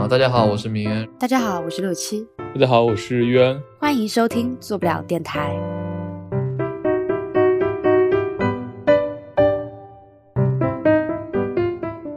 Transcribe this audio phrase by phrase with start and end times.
[0.00, 1.06] 啊，大家好，我是明渊。
[1.18, 2.26] 大家好，我是六七。
[2.54, 3.60] 大家好，我是渊。
[3.78, 5.54] 欢迎收听做不了电台。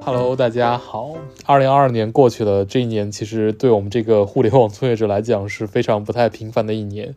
[0.02, 1.16] Hello，大家好。
[1.46, 7.13] 二零二二年过去了，这一年其实对我们这个互联网从业者来讲是非常不太平凡的一年。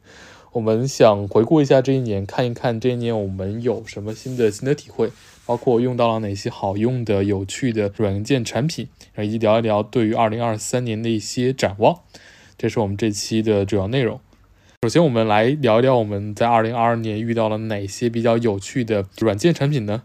[0.57, 5.11] 我们想回顾一下这一年，看一看这一年我们有什么新的心得体会。
[5.45, 12.01] 包括用到了哪些好用的、有趣的软件产品，以及聊一聊对于二零二三年的一些展望，
[12.59, 14.19] 这是我们这期的主要内容。
[14.83, 20.03] 首先，我们来聊一聊我们在二零二二年遇到了哪些比较有趣的软件产品呢？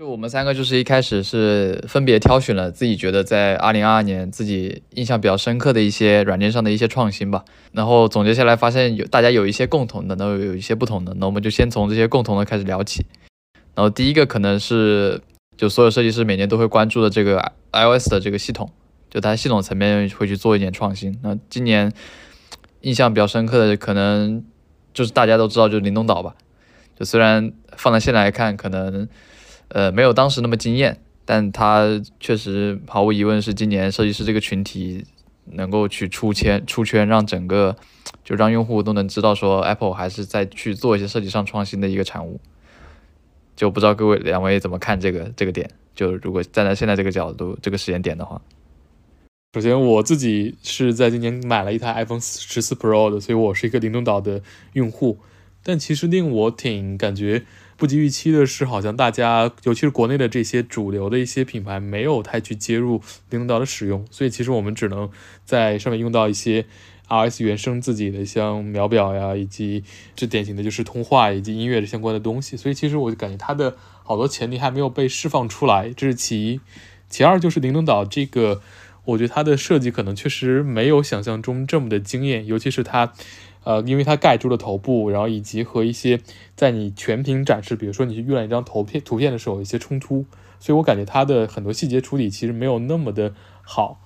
[0.00, 7.44] 就我们三个，就是一开始是分别挑选了自己觉得在二零二二年自己印象比较深刻的一些软件上的一些创新吧。
[7.72, 11.12] 然后总结下来，发现有大家有一些共同的，那有一些不同的。
[11.18, 13.04] 那我们就先从这些共同的开始聊起。
[13.74, 15.20] 然后第一个可能是，
[15.58, 18.70] 就所有设计师每年都会关注的这个 iOS 的这个系统，
[19.10, 21.14] 就它系统层面会去做一点创新。
[21.22, 21.92] 那今年
[22.80, 24.42] 印象比较深刻的，可能
[24.94, 26.34] 就是大家都知道，就是灵动岛吧。
[26.98, 29.06] 就虽然放在现在来看，可能
[29.70, 35.04] 呃没有当时那么惊艳，但它确实毫无疑问是今年设计师这个群体
[35.46, 37.74] 能够去出圈、出圈，让整个
[38.24, 42.40] 就让用户都能知道说 Apple 还是在去做一些设计上创新的一个产物。
[43.56, 45.70] 就不知道各位两位怎么看这个这个点？
[45.94, 48.40] 就如果站在现在这个角度、这个时间点的话，
[49.52, 54.40] 首先我自己是在今年买了一台 iPhone 十四 Pro 的，所以我是一个灵动岛的
[54.72, 55.18] 用户。
[55.62, 57.44] 但其实令我挺感觉
[57.80, 63.00] 不及预期的是，好像大家，尤其是国内的这些主流的一些品牌，没有太去接入
[63.30, 65.10] 灵动岛的使用，所以其实我们只能
[65.44, 66.66] 在上面用到一些。
[67.10, 69.82] RS 原生自己的像秒表呀，以及
[70.14, 76.60] 最典型的就是通话以及音乐的相关的东西，所以其实我就感觉它的好多潜力还没有被释放出来，这是其一。
[77.08, 78.62] 其二就是灵动岛这个，
[79.06, 83.12] 我觉得它的设计可能确实没有想象中这么的惊艳，尤其是它，
[83.64, 86.20] 呃，因为它盖住了头部，然后以及和一些
[86.56, 90.24] 在你全屏展示，比如说你去预览一张图片图片的时候有一些冲突，
[90.58, 94.00] 所以我感觉它的很多细节处理其实没有那么的好。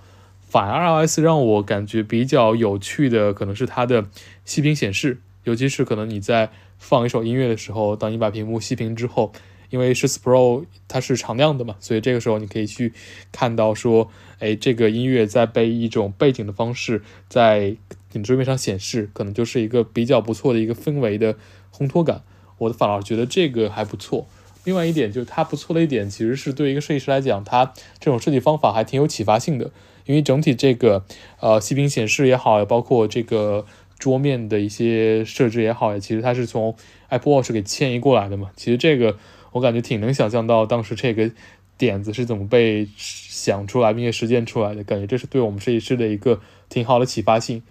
[0.47, 4.07] 反而 iOS 让我感觉比较有趣的，可能是它的
[4.45, 9.33] 息屏显示，尤其是可能你在放一首音乐的时候，当你把屏幕息屏之后，
[9.71, 12.93] 因为十四 Pro 它是常亮的嘛，所以这个时候你可以去
[13.33, 14.09] 看到说，
[14.39, 17.77] 哎，这个音乐在被一种背景的方式在
[18.19, 21.37] 你桌面上显示，可能就是一个比较不错的一个氛围的
[21.73, 22.23] 烘托感。
[22.59, 24.27] 我的反而觉得这个还不错。
[24.65, 29.71] 另外一点就是它不错的一点，其实是对一个设计师来讲，它这种设计方法还挺有启发性的。
[30.07, 31.05] 因为整体这个
[31.41, 33.67] 呃息屏显示也好，包括这个
[33.99, 36.77] 桌面的一些设置也好，其实它是从
[37.09, 38.51] Apple Watch 给迁移过来的嘛。
[38.55, 39.19] 其实这个
[39.53, 41.31] 我感觉挺能想象到当时这个
[41.77, 47.63] 点子是怎么被想出来并且实践出来的，感觉这是对我们设计师的一个挺好的启发性。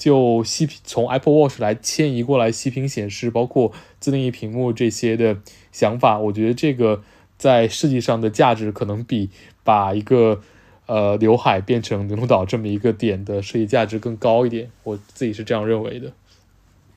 [0.00, 5.36] 就息屏从 Apple Watch 来迁移过来息屏显示，包括自定义屏幕这些的
[5.70, 7.02] 想法，我觉得这个
[7.36, 9.28] 在设计上的价值可能比
[9.62, 10.40] 把一个
[10.86, 16.10] 呃，刘海变成灵动岛这么一个点的设计价值更高一点，我自己是这样认为的。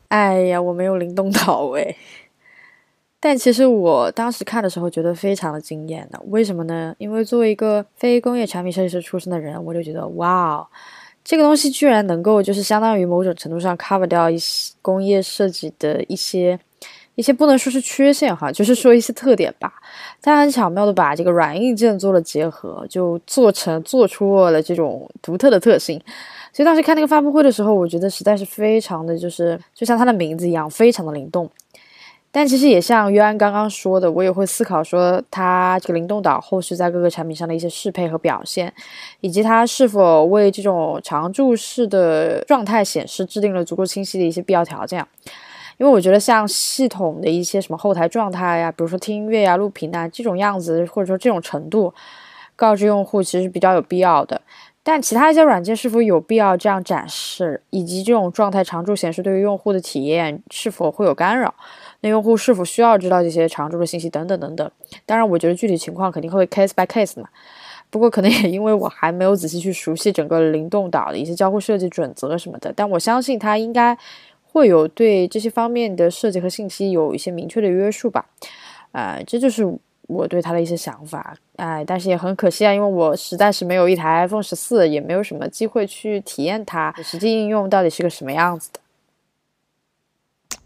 [0.08, 1.98] 哎呀，我没有灵动岛哎，
[3.20, 6.22] 但其实我当时看的时候觉得非常的惊艳的。
[6.28, 6.96] 为什么呢？
[6.98, 10.66] 因为作为一个非工业产品设计师出身的人，我就觉得哇，
[11.24, 16.60] 这个东西居然能够就是相当于某种程度上 cover 掉一些工业设计的一些。
[17.16, 19.72] 一些不能说是缺陷哈，就是说一些特点吧。
[20.20, 26.02] 他很巧妙的把这个软硬件做了结合，就做成做出了这种独特的特性。
[26.52, 31.48] 所以当时看那个发布会的时候，我觉得实在是非常的就是就像它的名字一样，非常的灵动。
[32.36, 38.74] 但其实也像约安刚刚说的，我也会思考说，它这个灵动岛后续在各个产品上的一些适配和表现，
[39.22, 45.06] 以及它是否为这种常驻式的状态显示制定了足够清晰的一些必要条件。
[45.78, 51.94] 因为我觉得像系统的一些什么后台状态呀，比如说听音乐呀、录屏啊这种样子，或者说这种程度，
[52.56, 54.42] 告知用户其实比较有必要的。
[54.86, 61.54] 但其他一些软件是否有必要这样展示，以及这种状态常驻显示对于用户的体验是否会有干扰？
[62.04, 64.72] 那用户是否需要知道这些常驻的信息等等等等？
[65.08, 67.28] 当然，我觉得具体情况肯定会 case by case 嘛。
[67.90, 73.98] 不过可能也因为我还没有仔细去熟悉整个灵动岛的一些交互设计准则什么的，但我相信它应该。
[74.56, 78.24] 会有对这些方面的设计和信息有一些明确的约束吧，
[78.92, 79.68] 啊，这就是
[80.06, 88.80] 我对它的一些想法，哎，但是也很可惜啊，因为我实在是没有一台 iPhone 十四，也没有什么机会去体验它实际应用到底是个什么样子的。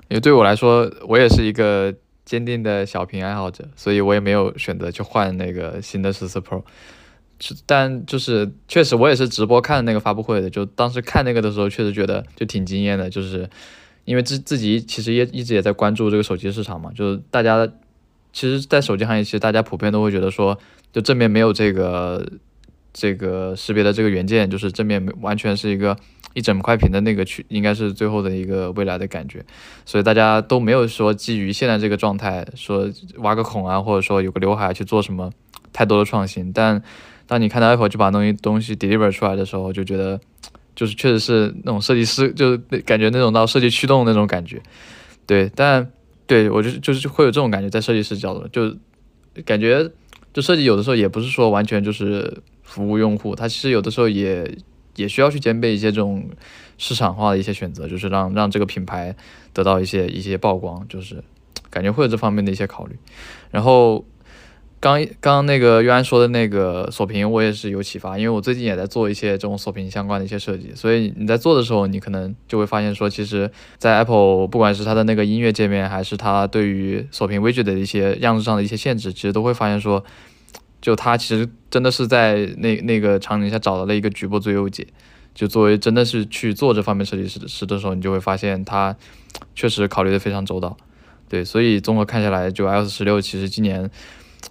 [0.09, 1.94] 因为对我来说，我也是一个
[2.25, 6.63] 坚定的小屏爱好者，所以我也没有选择去换那个新的十四 Pro。
[7.65, 13.48] 但就是确实我也是直播看那个发布会的，就当时看那个的时候，确实觉得就挺惊艳的，就是
[14.06, 17.68] 因为自自己其实也一直也在关注这个手机市场嘛，就是大家
[18.33, 20.57] 其实，在手机行业，其实大家普遍都会觉得说，
[20.92, 22.27] 就正面没有这个
[22.99, 25.95] 这个识别的这个元件，就是正面完全是一个
[26.33, 29.45] 一整块屏的那个去，应该是最后的一个未来的感觉，
[29.85, 35.31] 所以大家都没有说基于现在这个状态说挖个孔啊，或者说有个刘海去做什么
[35.71, 36.81] 太多的创新，但
[37.27, 40.19] 当你看到 Apple 就把东西东西 deliver 出来的时候，就觉得
[40.75, 44.59] 就是确实是那种设计师，就是感觉那种到设计驱动那种感觉，
[45.27, 45.88] 对，但
[46.25, 48.75] 对我就就是会有这种感觉，在设计师角度，就
[49.45, 49.88] 感觉
[50.37, 54.55] 就设计有的时候也不是说完全就是服务用户，它其实有的时候也
[54.95, 56.29] 也需要去兼备一些这种
[56.77, 59.15] 市场化的一些选择，就是让让这个品牌
[59.51, 61.23] 得到一些一些曝光，就是
[61.71, 62.95] 感觉会有这方面的一些考虑，
[63.49, 64.05] 然后。
[64.79, 80.03] 刚刚那个约安说的那个锁屏，我也是有启发，因为我最近也在做一些这种锁屏相关的一些设计，所以你在做的时候，你可能就会发现说，其实，在 Apple 不管是它的那个音乐界面，还是它对于锁屏 widget 的一些样子上的一些限制，其实都会发现说，
[80.80, 84.85] 就它其实真的是在那那个场景下找到了一个局部最优解。
[85.33, 88.95] 就作为真的是去做这方面设计师师的时候，你就会发现它
[89.56, 90.77] 确实考虑的非常周到。
[91.30, 93.89] 对，所以综合看下来，就 iOS 十六其实今年。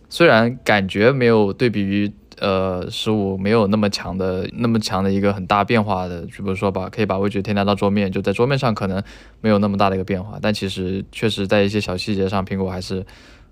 [0.08, 9.02] 虽然感觉没有对比于呃十五没有那么强的那么强的一个很大变化的，就比如说把可以把位置添加到桌面，就在桌面上可能
[9.40, 13.04] 没有那么大的一个变化，但其实确实在一些小细节上，苹果还是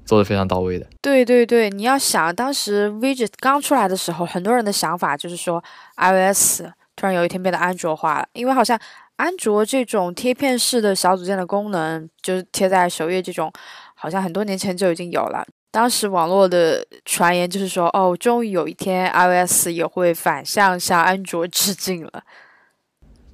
[0.05, 0.87] 做的非常到位的。
[1.01, 5.63] 对对对，你要想当时 widget 刚出来的时候，很多人的想法就是说
[5.97, 6.63] iOS
[6.95, 8.79] 突然有一天变得安卓化了，因为好像
[9.17, 13.51] 安卓这种贴片式的小组件的功能，就是贴在首页这种，
[13.95, 15.45] 好像很多年前就已经有了。
[15.75, 22.23] 当时网络的传言就是说，哦，终于有一天 iOS 也会反向向安卓致敬了。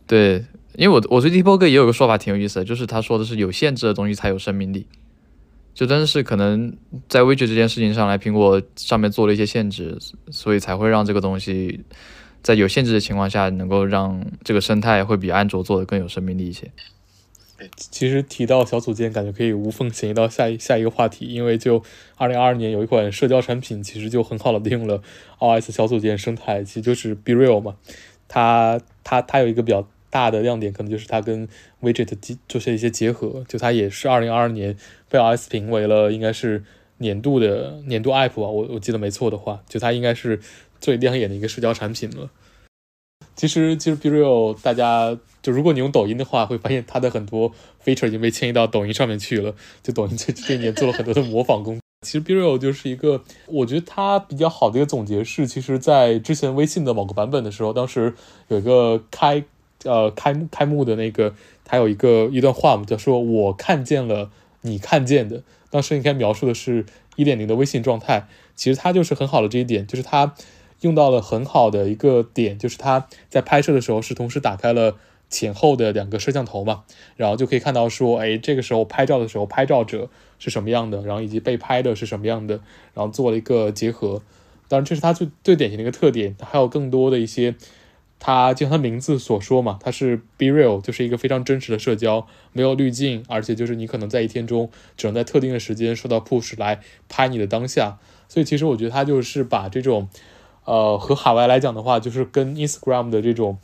[0.07, 4.87] 对，因为我我对 T-Pog 也有个说法挺有意思的，就是他说的是有限制的东西才有生命力，
[5.75, 6.75] 就真的是可能
[7.11, 9.99] 在微觉这件事情上来，苹果上面做了一些限制，
[10.31, 11.85] 所以才会让这个东西
[12.43, 16.73] 在有限制的情况下，能够让这个生态会比安卓做的更有生命力一些。
[17.77, 21.83] 其实提到小组件，感觉可以无缝衔移到下一下一个话题，因为就
[22.17, 25.03] 二零二二年有一款社交产品，其实就很好的利用了
[25.39, 27.77] iOS 小组件生态，其实就是 Be Real 嘛。
[28.29, 31.49] 它它它有一个比较大的亮点，可能就是它跟
[31.83, 34.77] Widget 结就是一些结合，就它也是二零二二年
[35.09, 36.65] 被 iOS 评为了应该是
[36.99, 40.41] 年度的年度 App 吧，我我记得没错的话，就它应该是
[40.81, 42.31] 最亮眼的一个社交产品了。
[43.35, 45.19] 其实其实 Be Real 大家。
[45.43, 47.53] 就如果你用抖音的话，会发现它的很多
[47.85, 49.55] feature 已经被迁移到抖音上面去了。
[49.83, 51.79] 就抖音这这一年做了很多的模仿工。
[52.03, 58.15] 其实 b r e a l 就是一个，我觉得它比较好的一个总结是，其实，在之前微信的某个版本的时候，当时
[58.49, 59.45] 有一个开
[59.85, 64.31] 呃开开幕的那个，它有一个一段话嘛，叫说我看见了
[64.63, 65.43] 你看见的。
[65.69, 66.87] 当时应该描述的是
[67.17, 68.27] 一点零的微信状态。
[68.57, 70.35] 其实它就是很好的这一点，就是它
[70.81, 74.97] 用到了很好的一个点，就是它在拍摄的时候是同时打开了。
[75.31, 76.83] 前后的两个摄像头嘛，
[77.17, 80.11] 然后就可以看到说，哎，这个时候拍照的时候，拍照者
[80.41, 82.61] 是什么样的，然后以及被拍的是什么样的，
[82.93, 84.21] 然后做了一个结合。
[84.67, 86.37] 当然，这是它最最典型的一个特点。
[86.43, 87.55] 还有更多的一些，
[88.19, 97.99] 它就像它名字所说嘛，它是 Be Real，就是一个非常真实的社交，没有滤镜，而且就是你可能在一天中只能在特定的时间收到 push 来拍你的当下。
[98.29, 100.09] 所以其实我觉得它就是把这种，
[100.65, 103.59] 呃，和海外来讲的话，就是跟 Instagram 的这种。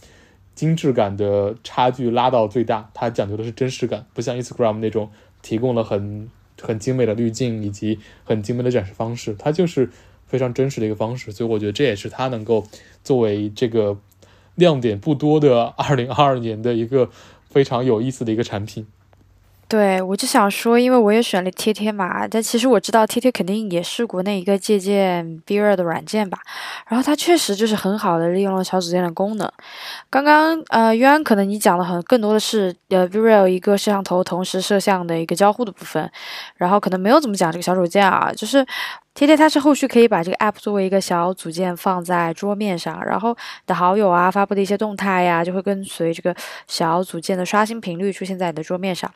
[0.56, 5.10] 精致感的差距拉到最大，它讲究的是真实感，不像 Instagram 那种
[5.42, 6.28] 提供了很
[6.60, 9.90] 很精美的滤镜以及很精美的展示方式，它就是
[10.26, 12.66] 非常真实的一个方式，所以我觉得这也是它能够
[13.04, 13.98] 作为这个
[14.56, 17.10] 亮点不多的2022年的一个
[17.44, 18.86] 非常有意思的一个产品。
[19.68, 26.38] 对，我就想说，因为我也选了贴贴嘛，但其实我知道贴贴肯定也是国内一个借鉴 b e r 的软件吧。
[26.86, 29.50] 然后它确实就是很好的利用了小组件的功能。
[30.08, 36.08] 刚刚呃，约安可能你讲的很更多的是呃 b e r 一个摄像头同时摄像的一个交互的部分，
[36.54, 38.64] 然后可能没有怎么讲这个小组件啊，就是。
[39.16, 49.10] 贴贴它是后续可以把这个 app 作为一个小组件放在桌面上，然后的好友啊发布的一些动态呀，就会跟随这个小组件的刷新频率出现在你的桌面上。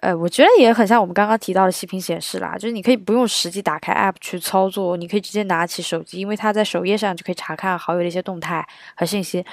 [0.00, 8.66] 呃，我觉得也很像我们刚刚提到的息屏显示啦，就是你可以不用实际打开 App 去操作，你可以直接拿起手机，因为它在首页上就可以查看好友的一些动态
[8.96, 9.44] 和信息。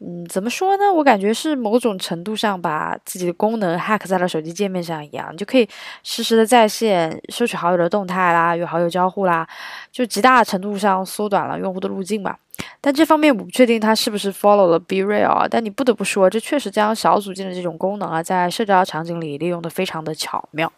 [0.00, 0.92] 嗯，怎么说呢？
[0.92, 5.68] 我感觉是某种程度上把自己的功能 hack 在了手机界面上一样，你就可以
[6.02, 9.46] 实时的在线收取好友的动态啦，与好友交互啦，
[9.92, 12.36] 就极大程度上缩短了用户的路径嘛。
[12.80, 15.46] 但这方面我不确定它是不是 follow 了 Be Real 啊。
[15.48, 20.72] 但你不得不说，这确实将小组件的这种功能啊，在社交场景里利用的非常的巧妙。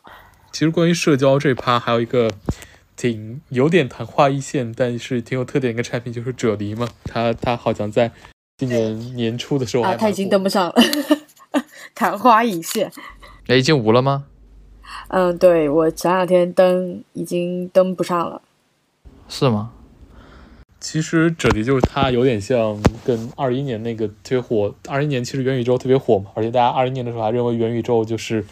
[0.52, 2.30] 其实关于社交这趴，还有一个
[2.97, 6.88] 挺有点昙花一现，但是挺有特点一个产品，就是啫喱嘛。
[7.04, 8.11] 它它好像在。
[8.59, 10.75] 今年 年初的时候啊，它已经登不上了，
[11.95, 12.90] 昙花一现。
[13.49, 14.25] 哎，已经无了吗？
[15.09, 18.40] 嗯，对我前两天登已经登不上了。
[19.28, 19.73] 是吗？
[20.88, 28.45] 其实这里就是它有点像跟二一年那个特别火，二一年其实元宇宙特别火嘛，而且大家二一年的时候还认为元宇宙就是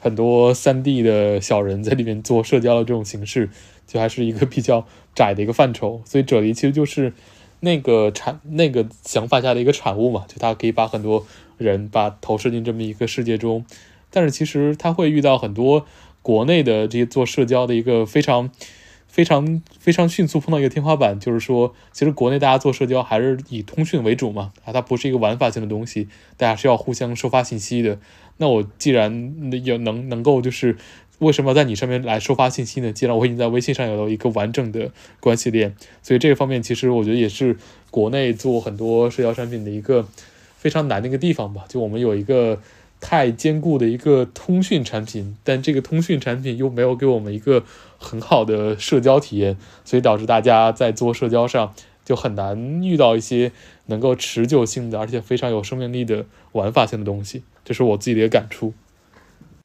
[0.00, 3.50] 很多三 D 的小人在里面做社交的这种形式，
[3.86, 7.12] 就还是一个比较窄的一个范畴，所以这里其实就是。
[7.60, 11.26] 那个产那个想法下的一个产物嘛，就它可以把很多
[11.56, 13.64] 人把投射进这么一个世界中，
[14.10, 15.86] 但是其实它会遇到很多
[16.20, 18.50] 国内的这些做社交的一个非常
[19.14, 28.00] 非常非常迅速碰到一个天花板，就是说，其实国内大家做社交还是以通讯为主嘛，啊，它不是一个玩法性的东西，大家是要互相收发信息的。
[28.38, 30.76] 那我既然有能能够就是。
[31.20, 32.92] 为什么要在你上面来收发信息呢？
[32.92, 34.90] 既然我已经在微信上有了一个完整的
[35.20, 37.56] 关系链，所以这个方面其实我觉得也是
[37.88, 40.08] 国内做很多社交产品的一个
[40.58, 41.66] 非常难的一个地方吧。
[41.68, 42.58] 就我们有一个
[43.00, 47.64] 太坚固的一个通讯产品，但这个通讯产品又没有给我们一个
[47.98, 51.74] 很好的社交体验，所以导致大家在做社交上
[52.04, 53.52] 就很难遇到一些
[53.86, 57.42] 能够持久性的而且非常有生命力的玩法性的东西。
[57.64, 58.72] 这是我自己的一个感触。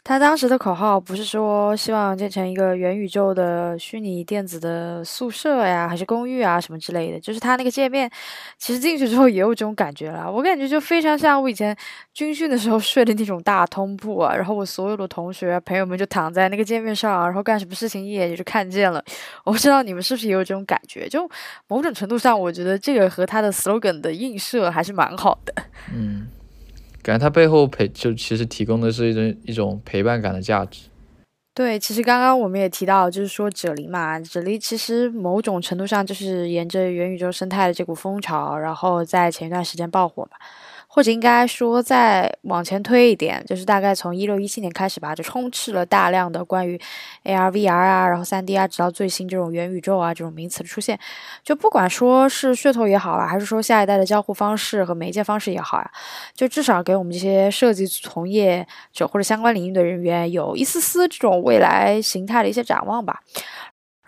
[0.10, 7.20] 他当时的口号不是说希望建成一个元宇宙的虚拟电子的宿舍呀，还是公寓啊什么之类的。
[7.20, 8.10] 就是他那个界面，
[8.58, 10.28] 其实进去之后也有这种感觉了。
[10.32, 11.78] 我感觉就非常像我以前
[12.12, 14.36] 军训的时候睡的那种大通铺啊。
[14.36, 19.06] 然后我所有的同学朋友们就躺在那个界面上，然后干什么事情一眼就就看见了。
[19.44, 21.08] 我不知道你们是不是也有这种感觉？
[21.08, 21.30] 就
[21.68, 25.54] 某种程度上，我觉得这个和他的 slogan 的映射还是蛮好的。
[25.94, 26.28] 嗯。
[27.02, 30.90] 感觉它背后陪就其实提供的是一种一种陪伴感的价值。
[31.54, 40.38] 对，其实刚刚我们也提到，就是说啫喱嘛，啫喱其实某种程度上就是沿着元宇宙生态的这股风潮，然后在前一段时间爆火嘛。
[40.92, 46.76] 或者应该说，再往前推一点，就是大概从一六一七年开始吧，就充斥了大量的关于
[47.26, 51.00] AR、VR 啊，然后三 D 啊，直到最新这种元宇宙啊这种名词的出现。
[51.44, 55.92] 就不管说是噱头也好啊，还是说下一代的交互方式和媒介方式也好呀，
[56.34, 63.22] 就至少给我们这些设计从业者或者相关领域的人员有一丝丝这种未来形态的一些展望吧。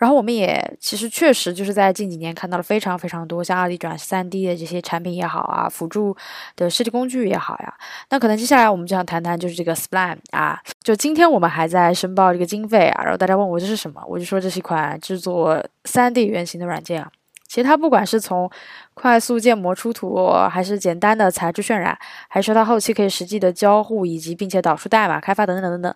[0.02, 6.16] 然后我们也其实确实就是在近几年看到了非常非常多像二 D 转三 D 的这些产品也好啊，辅助
[6.56, 7.72] 的设计工具也好呀。
[8.10, 17.08] 那可能接下来我们就想谈谈就是这个 Spline 啊，就今天我们还在申报这个经费啊，然后大家问我这是什么，我就说这是一款制作三 D 原型的软件啊。
[17.52, 18.50] 其实它不管是从
[18.94, 21.94] 快速建模出图，还是简单的材质渲染，
[22.26, 25.94] 还是说它后期可以实际的交互以及并且导出代码开发等等等等。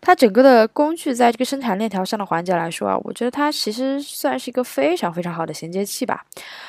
[0.00, 6.24] 它整个的工具在这个生产链条上的环节来说啊，我觉得它其实算是一个非常非常好的衔接器吧。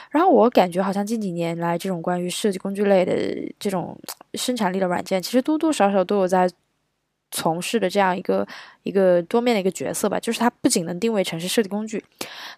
[0.10, 3.14] 然后我感觉好像近几年来，这种关于设计工具类的
[3.60, 3.96] 这种
[4.34, 6.50] 生产力的软件，其实多多少少都有在
[7.32, 8.48] 从事的这样一个
[8.84, 10.20] 一个多面的一个角色吧。
[10.20, 12.04] 就是它不仅能定位城市设计工具，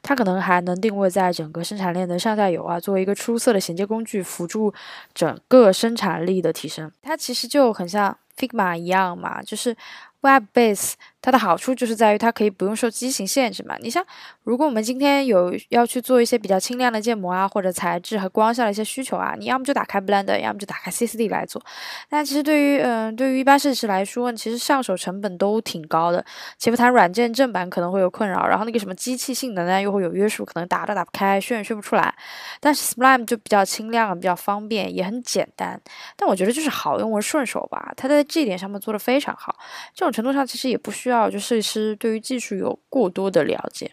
[0.01, 4.73] 它可能还能定位在整个生产链的上下游啊，作为一个出色的衔接工具，辅助
[5.13, 6.91] 整个生产力的提升。
[7.01, 9.75] 它其实就很像 Figma 一样嘛，就是。
[10.21, 13.75] Web base 它的好处就是在于它可以不用受机型限制嘛。
[13.79, 14.05] 你像，
[14.43, 21.61] 如果我们今天有要去做一些比较轻量的建模啊，或者材质和光效的一些需求啊，你要么就打开 Blender，要么就打开 CCD 来做。
[22.09, 26.23] 那其实对于嗯，对于一般设计师来说，其实上手成本都挺高的。
[26.57, 32.13] 且不谈软件正版可能会有困扰，然后那个什么机器性能呢又会有约束，可能打都打不开，炫也炫不出来。
[32.59, 35.79] 但是 Sublime 就比较轻量，比较方便，也很简单。
[36.15, 37.91] 但我觉得就是好用和顺手吧。
[37.97, 39.55] 它在这一点上面做得非常好。
[39.93, 41.95] 这种程度上其实也不需需要就设计师。
[41.95, 43.91] 对于技术有过多的了解，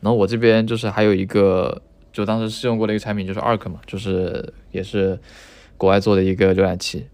[0.00, 5.18] 然后我这边就是还有一个，就当时试用过的一个产品就是 Arc 嘛，就是也是
[5.76, 7.08] 国外做的一个浏览器。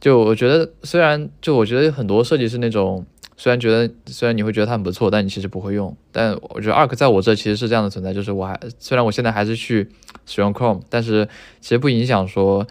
[0.00, 3.04] 就我觉得，虽然就我觉得很多设计师那种，
[3.36, 5.96] 虽然觉得虽然你会觉得它很不错，但你其实不会用。
[6.12, 9.88] 但我觉得 Arc 在我这其实是这样的存在，就是我还虽然我现在还是去
[10.24, 11.28] 使用 Chrome，但是
[11.60, 12.64] 其实不影响说，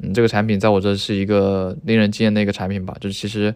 [0.00, 2.94] 嗯，这个产品在我这是一个令人惊艳的一个产品吧。
[3.00, 3.54] 就是其实。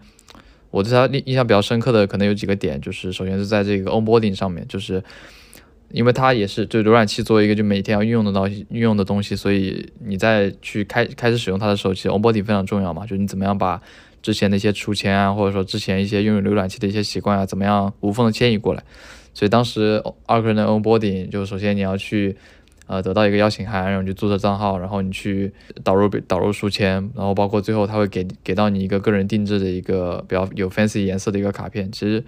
[0.76, 5.02] 我对它印印象比较深刻的可能有几个点，就是首先是在这个 onboarding 上面，就是
[5.90, 13.80] 因为它也是就浏览器作为一个就每天要运用的东西运用的东西，所以你在去开开始使用它的时候，其实 onboarding 非常重要嘛，就是你怎么样把
[14.21, 18.83] 之前的一些储钱啊，或者说之前一些拥有浏览器的一些习惯啊，怎么样无缝的迁移过来。
[19.33, 22.37] 所以当时二个人的 onboarding 就首先你要去。
[22.87, 25.52] 呃，得到一个邀请函，然后你去注册账号，然后你去
[25.83, 31.90] 导入导入书签，然后包括最后他会给给到你一个个人定制的一个比较有 fancy 颜色的一个卡片。
[31.90, 32.23] 其实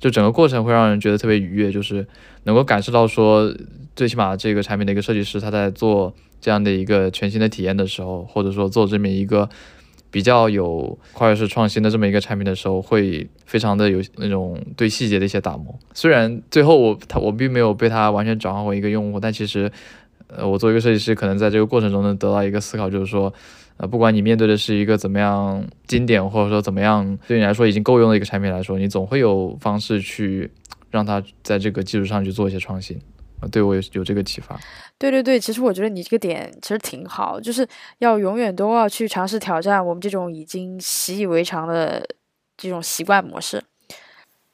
[0.00, 2.06] 就整个过程会让人觉得特别愉悦，就是
[2.44, 3.54] 能够感受到说，
[3.94, 9.48] 最起码这个产品的一个设计师他在做这样的一个全新的体验的时候，或者说做这么一个
[10.10, 15.78] 比较有跨越式创新的这么一个产品的时候，会非常的有那种对细节的一些打磨。
[15.94, 19.70] 虽然最后我他我并没有被他完全转化为一个用户，但其实。
[20.30, 23.32] 呃，我作为一个设计师，可能在这个过程中能得到一个思考，就是说，
[23.78, 30.50] 呃，不管你面对的是一个怎么样经典，或者说怎么样对你来说已经够用的一个产品来说，你总会有方式去
[30.90, 33.00] 让它在这个基础上去做一些创新。
[33.50, 34.58] 对我有有这个启发。
[34.98, 37.66] 对对对，其实我觉得你这个点其实挺好，就是
[37.98, 42.04] 要永远都要去尝试挑战我们这种已经习以为常的
[42.56, 43.62] 这种习惯模式。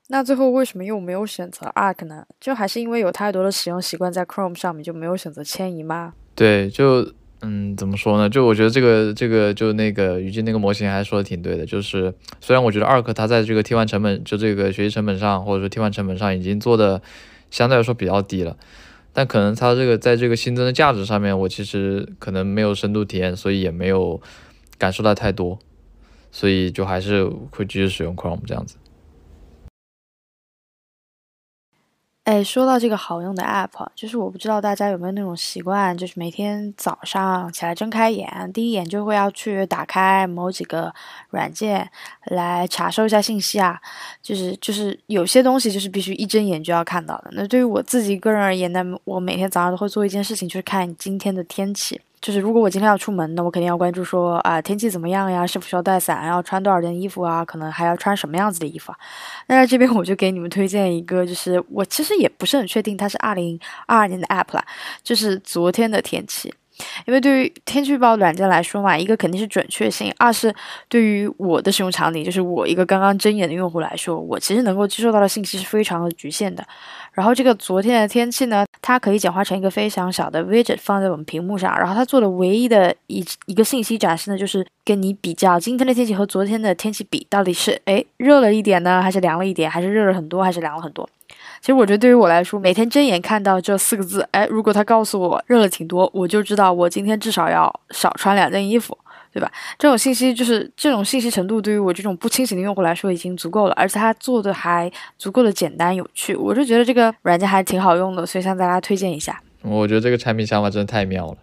[0.08, 2.26] 那最后为什么又没有选择 Arc 呢？
[2.38, 6.12] 就还是因为有太多的使用习惯在 Chrome 上面，就没有选择迁移吗？
[6.34, 7.10] 对，就
[7.40, 8.28] 嗯，怎么说呢？
[8.28, 11.64] 就我觉得这个这个就那个语境那个模型还说的挺对的。
[11.64, 17.00] 就是虽然我觉得 Arc 它在这个替换成本，就这个学习成本上，或者说替换成本上已经做的
[17.54, 18.56] 相对来说比较低了，
[19.12, 24.20] 但可能它这个在这个新增的价值上面，我其实可能没有深度体验，所以也没有
[24.76, 25.60] 感受到太多，
[26.32, 28.74] 所以就还是会继续使用 Chrome 这样子。
[32.24, 40.90] 哎，说到这个好用的 App，就是我不知道大家有没有那种习惯，就是每天早上起来睁开眼，第一眼就会要去打开某几个
[41.28, 41.90] 软件
[42.24, 43.78] 来查收一下信息啊。
[44.22, 47.28] 就是就是有些东西就是必须一睁眼就要看到的。
[47.32, 52.00] 那对于我自己个人而言呢，我每天早上都会做一件事情，就是看今天的天气。
[52.24, 58.98] 就是如果我今天要出门，那我肯定要关注说啊天气怎么样呀，是否需要带伞，要穿多少件衣服啊，可能还要穿什么样子的衣服啊。
[59.46, 64.64] 那在这边我就给你们推荐一个，就是我其实也不是很确定它是二零二二年的 app 啦，
[65.02, 66.54] 就是昨天的天气。
[67.06, 70.54] 因为对于天气预报软件来说嘛，一个肯定是准确性，二是
[70.88, 76.64] 对于我的使用场景，就是我一个刚刚睁眼的用户来说，我其实能够接受到的信息是非常的局限的。
[77.12, 91.08] 然后这个昨天的天气呢，它可以简化成一个非常小的 widget 放在我们屏幕上，然后它做的唯一的一一个信息展示呢，就是跟你比较今天的天气和昨天的天气比，到底是哎热了一点呢，还是凉了一点，还是热了很多，还是凉了很多。
[91.64, 98.94] 其实我觉得对于我来说，每天睁眼看到这四个字，哎，如果他告诉我热了挺多，我就知道我今天至少要少穿两件衣服，
[99.32, 99.50] 对吧？
[99.78, 109.40] 这种信息就是这种信息程度，对于我这种不清醒的用户来说已经足够了，而且它做的还足够的简单有趣，我就觉得这个软件还挺好用的，所以向大家推荐一下。
[109.62, 111.38] 我觉得这个产品想法真的太妙了，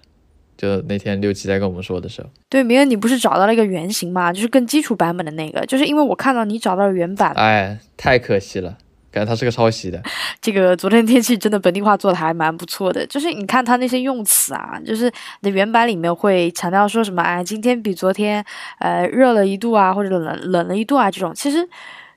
[0.55, 4.31] 就那天六七在跟我们说的时候，对，明恩你不是找到了一个原型吗？
[4.31, 8.77] 就是更基础版本的那个，就是因为我看到你找到了原版，哎，太可惜了。
[9.12, 10.02] 感觉他是个抄袭的。
[10.41, 15.06] 这个昨天天气真的本地化做的还蛮不错的，就是你看他那些用词啊，就是
[15.41, 18.43] 你的原版里面会强调说什么，哎，今天比昨天
[18.80, 21.67] 呃热了一度啊，或者冷冷了一度啊，这种其实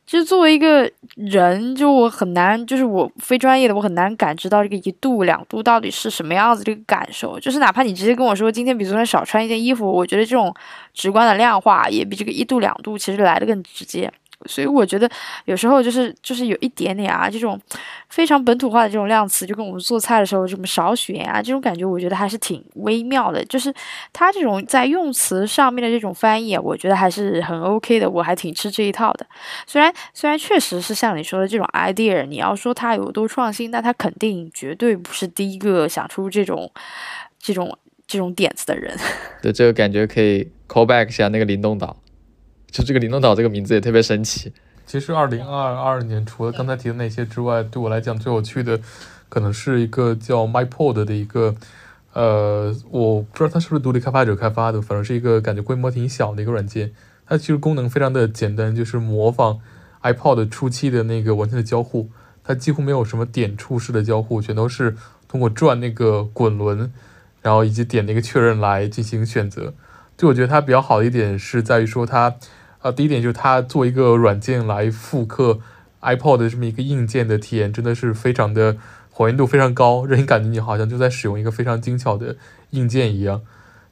[0.06, 7.40] 其实作为一个人，就我很难，就是我非专业的，我很难感知到这个一度两度到底是什么样子这个感受。
[7.40, 10.54] 就是哪怕你直接跟我说今天比昨天少穿一件衣服，我觉得这种
[10.92, 14.12] 直观的量化也比这个一度两度其实来的更直接。
[14.46, 15.08] 所以我觉得
[15.46, 17.58] 有时候就是就是有一点点啊，这种
[18.08, 23.44] 非常本土化的这种量词，就跟我们做菜的时候这么少许啊，这种感觉我觉得还是挺微妙的。
[23.46, 23.72] 就是
[24.12, 29.26] 它这种在用词上面的这种翻译，我觉得还是很 OK 的，我还挺吃这一套的。
[29.66, 36.70] 虽然虽然确实是像你说的这种 idea，你要说它有多创新，那它肯定绝对不是第一个想出这种
[37.38, 38.94] 这种这种点子的人。
[39.40, 41.96] 对，这个感觉可以 call back 一下那个灵动岛。
[42.74, 44.52] 就这个灵动岛这个名字也特别神奇。
[44.84, 48.80] 其实二零二二年除了刚才提的那些之外，对我来讲最有趣的，
[49.28, 51.54] 可能是一个叫 MyPod 的一个，
[52.14, 56.90] 呃，我不知道它是不是独立开发者开发的，反正是一个感觉规模挺小的一个软件。
[57.28, 59.60] 它其实功能非常的简单，就是模仿
[60.02, 62.10] iPod 初期的那个文件的交互。
[62.42, 64.96] 它几乎没有什么点触式的交互，全都是
[65.28, 66.92] 通过转那个滚轮，
[67.40, 69.72] 然后以及点那个确认来进行选择。
[70.16, 72.34] 就我觉得它比较好的一点是在于说它。
[72.84, 75.58] 啊，第一点就是它做一个软件来复刻
[76.02, 78.76] iPod 的这么一个硬件的体验，真的是非常的
[79.10, 82.36] 还原度非常高，让你感觉你好像就在使用一个非常精巧的
[82.70, 83.40] 硬件一样。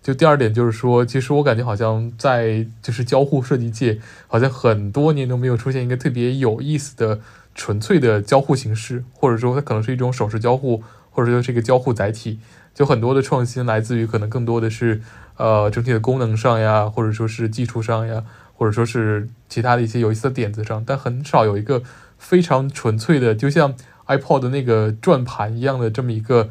[0.03, 7.21] 就第二点就是说，其实我感觉好像在就是交互设计界，好像很多年都没有出现一个特别有意思的
[7.55, 12.39] 纯粹的交互形式，或者说它可能是一种手势交互，或者说是一个交互载体。
[12.75, 15.01] 就很多的创新来自于可能更多的是
[15.39, 18.25] 呃整体的功能上呀，或者说是技术上呀，
[18.63, 21.83] 或者说是其他的一些有意思的点子上，但很少有一个
[22.17, 23.75] 非常纯粹的，就像
[24.07, 26.49] iPod 的那个转盘一样的这么一个。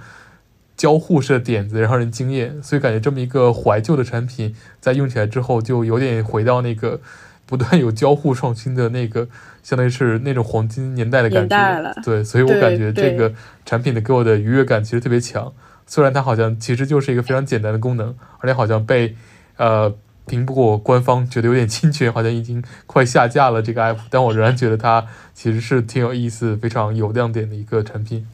[0.78, 7.00] 交互式的点子让人惊艳，所以感觉这么一个怀旧的产品，在用起来之后，就有点回到那个
[7.46, 9.28] 不断有交互创新的那个，
[9.62, 11.94] 相当于是那种黄金年代的感觉。
[12.04, 13.32] 对，所以我感觉这个
[13.64, 15.54] 产品的给我的愉悦感其实特别强。
[15.86, 19.16] 虽然它好像其实就是一个非常简单的功能，而且好像被
[19.58, 19.94] 呃
[20.28, 28.28] 苹果官方觉得有点侵权，好像已经快下架了这个 app， 但我仍然觉得它其实是挺有意思、非常有亮点的一个产品。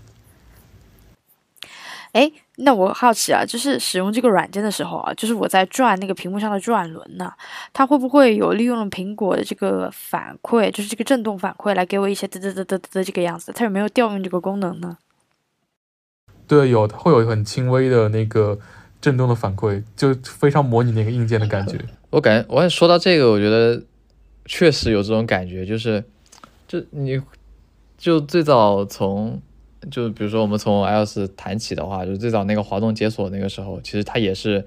[2.13, 7.31] 哎，那我好奇啊，就是使用这个软件的时候啊，就是我在转那个屏幕上的转轮呢，
[7.73, 13.51] 它会不会有利用了苹果的这个反馈，就是这个震动反馈来给我一些嘚嘚嘚嘚嘚这个样子？
[13.53, 14.97] 它有没有调用这个功能呢？
[16.47, 18.57] 对，有，它会有很轻微的那个
[19.01, 21.77] 震动的反馈，就非常模拟那个硬件的感觉。
[22.09, 23.81] 我感觉，我说到这个，我觉得
[24.45, 26.03] 确实有这种感觉，就是，
[26.67, 27.21] 就你，
[27.97, 29.41] 就最早从。
[29.91, 34.65] 就比如说，我们从 iOS 谈起的话，就最早那个滑动解锁那个时候，其实它也是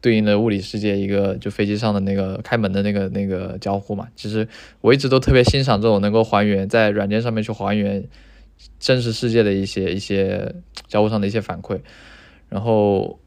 [0.00, 4.06] 对应的物理世界一个就飞机上的那个开门的那个那个交互嘛。
[4.14, 4.46] 其实
[4.80, 8.04] 我一直都特别欣赏这种能够还原在软件上面去还原
[8.78, 10.54] 真实世界的一些一些
[10.86, 11.80] 交互上的一些反馈。
[12.48, 13.18] 然后，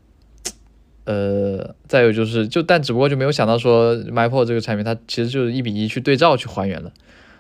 [1.05, 6.91] 呃，再有就是就但只不过就没有想到说，MyPro 这个产品，它其实就是一比一去对照去还原了，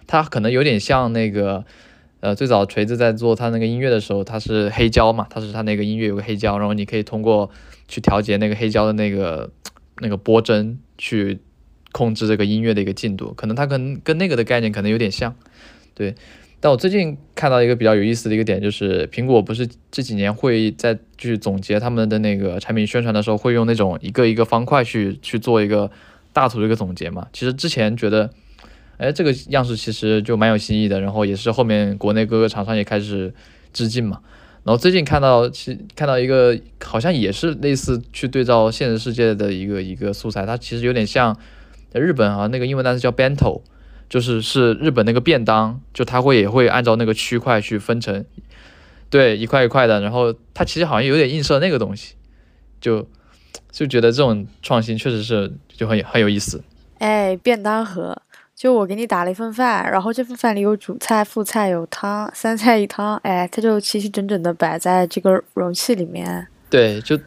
[0.07, 1.65] 它可能有点像那个。
[2.25, 7.51] 呃，最早锤子在做它那个音乐的时候，它是黑胶嘛，它是它那个音乐有个黑胶，然后你可以通过
[7.89, 9.51] 去调节那个黑胶的那个
[9.99, 11.39] 那个波针去
[11.91, 15.35] 控制这个音乐的一个进度，可能它跟跟那个的概念可能有点像，
[15.93, 16.15] 对。
[16.63, 25.91] 但我最近看到一个比较有意思的一个点，就是苹果不是这几年会在去总结他们的那个产品宣传的时候，会用那种一个一个方块去去做一个
[26.31, 27.27] 大图的一个总结嘛？
[27.33, 28.29] 其实之前觉得。
[28.97, 33.33] 哎，这个样式其实就蛮有新意的，然后也是后面国内各个厂商也开始
[33.73, 34.19] 致敬嘛。
[34.63, 41.35] 然后最近看到，其看到一个好像也是类似去对照现实世界的一个一个素材，它其实有点像
[41.91, 43.61] 日本啊那个英文单词叫 bento，
[44.13, 48.23] 就是是日本那个便当，就它会也会按照那个区块去分成，
[49.09, 49.99] 对，一块一块的。
[50.01, 52.13] 然后它其实好像有点映射那个东西，
[52.79, 53.07] 就
[53.71, 56.63] 就觉得这种创新确实是就很很有意思。
[56.99, 58.15] 哎，便当盒。
[58.55, 66.45] 就我给你打了一份饭，然后这份饭里有主菜、副菜、有汤，三菜一汤，哎，它就齐齐整整的摆在这个容器里面。
[66.69, 67.17] 对，就，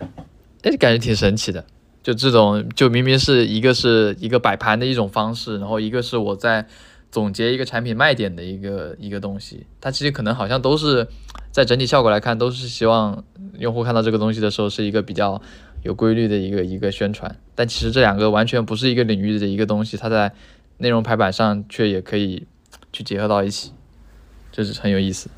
[0.62, 1.64] 哎，感觉挺神奇的。
[2.07, 6.64] 就这种，就明明是一个是一个摆盘的一种方式，然后一个是我在
[7.11, 11.05] 总结一个产品卖点的一个一个东西，它其实可能好像都是
[11.51, 13.25] 在整体效果来看，都是希望
[13.59, 15.42] 用户看到这个东西的时候是一个比较
[15.83, 17.37] 有规律的一个一个宣传。
[17.57, 20.33] 但其实这两个完全不是一个领域的一个东西，它在。
[20.79, 22.47] 内容排版上却也可以
[22.92, 23.73] 去结合到一起，
[24.53, 25.31] 就是很有意思。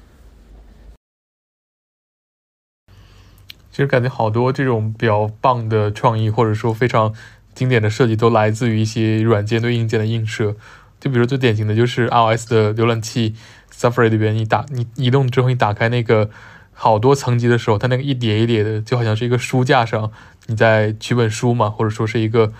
[3.79, 7.14] 其实感觉好多这种比较棒的创意，或者说非常
[7.55, 10.57] 经典的设计，都来自于一些软件对硬件的映射。
[10.99, 13.37] 就比如最典型的就是 iOS 的浏览器
[13.73, 16.29] Safari 里边，你打你移动之后，你打开那个
[16.73, 20.11] 好多层级的时候，它那个一叠一叠的，就好像是一个书架上
[20.49, 22.53] 你在取本书嘛，或者说是一个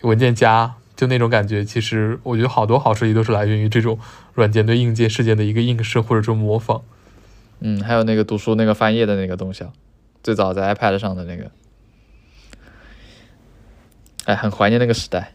[0.00, 0.74] 文件夹。
[0.96, 3.96] 就那种感觉，其实我觉得好多好设计都是来源于这种
[4.34, 6.82] 软件对硬件事件的一个映射或者说模仿。
[7.60, 9.64] 嗯，还有那个读书那个翻页的那个东西，
[10.24, 11.50] 最早在 iPad 上的那个，
[14.24, 15.30] 哎，很怀念那个时代。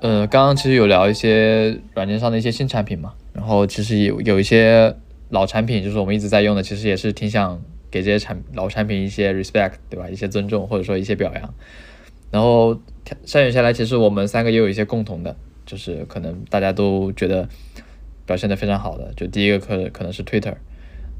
[0.00, 3.14] 呃，刚刚其实有聊一些软件上的一些新产品嘛。
[3.32, 4.94] 然后其实有有一些
[5.30, 10.08] 老产品，就是我们一直在用的，其实也是挺想给这些产老产品一些 respect，对吧？
[10.08, 11.54] 一些尊重或者说一些表扬。
[12.34, 12.74] 然后
[13.24, 17.48] 筛选下来，其实我们三个也有一些共同的，就是可能大家都觉得
[18.26, 19.12] 表现的非常好的。
[19.16, 20.54] 就第一个可可能是 Twitter。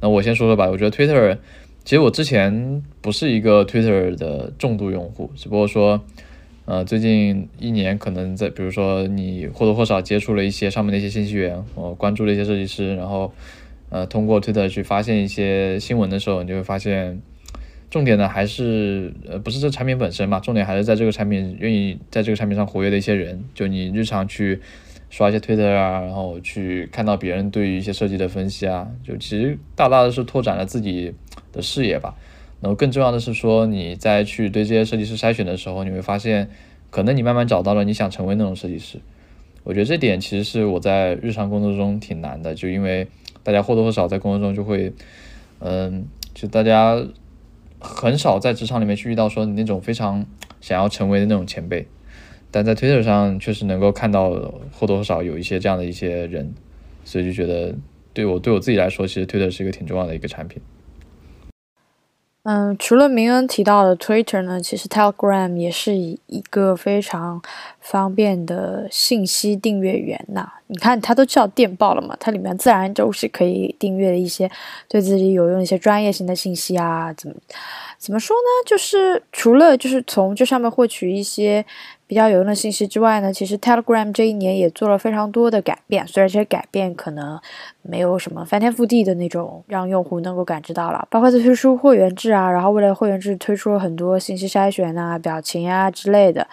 [0.00, 1.38] 那我先说说吧，我觉得 Twitter，
[1.85, 6.03] 其实我之前不是一个 Twitter 的重度用户，只不过说。
[6.66, 13.31] 呃，最近一年可能在，比如说你或多或少接触了一些上面的一些信息源，我关注了一些设计师，然后，
[13.90, 17.20] 呃，通过推特去发现一些新闻的时候，你就会发现，
[17.94, 24.61] 重点呢还是呃不是这产品本身嘛，重点还是在这个产品愿意在这个产品上活跃的一些人，就你日常去
[25.11, 31.14] 刷一些推特啊，然后去看到别人对于一些设计的分析啊，就其实大大的是拓展了自己
[31.52, 32.16] 的视野吧。
[32.61, 36.50] 然后更重要的是说，你在去对这些设计师筛选的时候，你会发现，
[36.90, 38.98] 可能你慢慢找到了你想成为那种设计师。
[39.62, 43.07] 我觉得这点其实是我在日常工作中挺难的，就因为
[43.44, 44.92] 大家或多或少在工作中就会，
[45.61, 46.04] 嗯，
[46.35, 47.00] 就大家
[47.85, 50.25] 很少在职场里面去遇到说你那种非常
[50.61, 51.87] 想要成为的那种前辈。
[52.51, 54.31] 但在 Twitter 上确实能够看到
[54.73, 56.55] 或多或少有一些这样的一些人，
[57.05, 57.75] 所以就觉得
[58.12, 60.62] 对我对我自己来说，其实 Twitter 是一个挺重要的一个产品。
[62.46, 67.40] 嗯，除了明恩提到的 Twitter 呢，其实 Telegram 也是一个非常
[67.80, 70.52] 方便的信息订阅源呐。
[70.66, 74.50] 你看，它都叫电报了嘛，它里面自然就是可以订阅一些
[74.88, 77.11] 对自己有用一些专业性的信息啊。
[77.14, 77.35] 怎么
[78.05, 78.67] 怎么说呢？
[78.67, 81.64] 就是除了就是从这上面获取一些。
[82.07, 87.40] 比较有用的信息之外呢，其实 Telegram 这一年也做了非常多的改变，虽然这些改变可能
[87.81, 96.47] 没有什么翻天覆地的那种让用户能够感知到了，包括在推出会员制啊，然后为了会员制推出了很多信息筛选啊、表情啊之类的。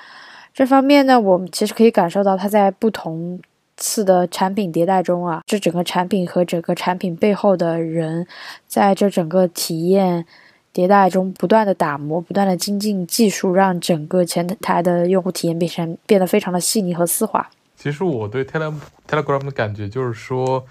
[0.54, 3.40] 这方面呢，我们其实可以感受到它在不同
[3.76, 8.26] 次的产品迭代中啊，这整个产品和整个产品背后的人，
[8.68, 10.26] 在这整个体验。
[10.74, 17.50] 迭代中不断的打磨，不断的精进技术，让整个前台的用户体验变成变得非常的细腻和丝滑。
[17.76, 18.74] 其实我对 Tele
[19.06, 20.66] Telegram 的感觉就是说，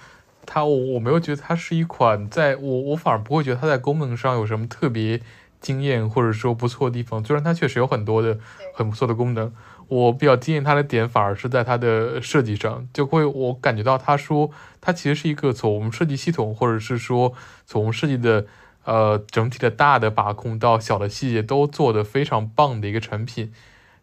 [0.46, 5.20] 它我我没有觉得它是一款，在我我反而不会觉得它在功能上有什么特别
[5.60, 7.22] 惊艳或者说不错的地方。
[7.22, 8.38] 虽然它确实有很多的
[8.72, 9.52] 很不错的功能，
[9.88, 17.34] 我比较惊艳它的点反而是在它的设计上，就会我感觉到它说它其实是一个从设计系统或者是说
[17.66, 18.46] 从设计的。
[18.84, 23.52] 呃，整体的大的把控到小的细节都做得非常棒的一个产品，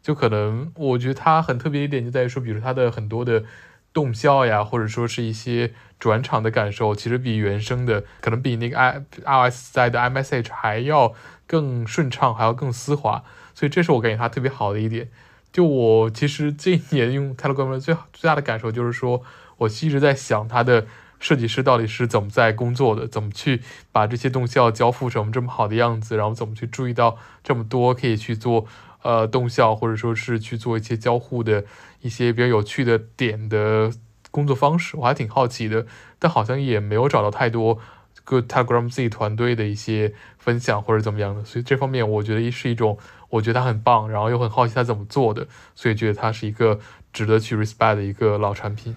[0.04, 3.44] 就可能我觉得它很特别一点就在于说，比如它的很多的
[3.92, 11.14] 动效呀，或者说是一些转场的感受，其实比原生的可能比那个 i iOS 在的 iMessage 还要
[11.48, 13.24] 更顺畅，还要更丝滑，
[13.56, 15.10] 所以这是我感觉它特别好的一点。
[15.52, 19.24] 就我其实这一年用 Telegram 最最大的感受就是说，
[19.58, 20.86] 我一直在想它的。
[21.20, 23.08] 设计师到底是怎么在工作的？
[23.08, 26.16] 怎么去把这些动效交付成这么好的样子？
[26.16, 28.66] 然后怎么去注意到这么多可以去做
[29.02, 31.66] 呃动效，或者说是去做一些交互的
[32.02, 33.92] 一些比较有趣的点的
[34.30, 34.96] 工作方式？
[34.98, 35.88] 我还挺好奇的，
[36.20, 37.80] 但好像也没有找到太多
[38.24, 41.44] 个 Telegram 自己团队的一些分享或者怎么样的。
[41.44, 42.98] 所以这方面我觉得是一种，
[43.30, 46.80] 我觉得它很棒，然后又很好奇它怎么做的，所以觉得它是一个
[47.12, 48.96] 值得去 respect 的一个老产品。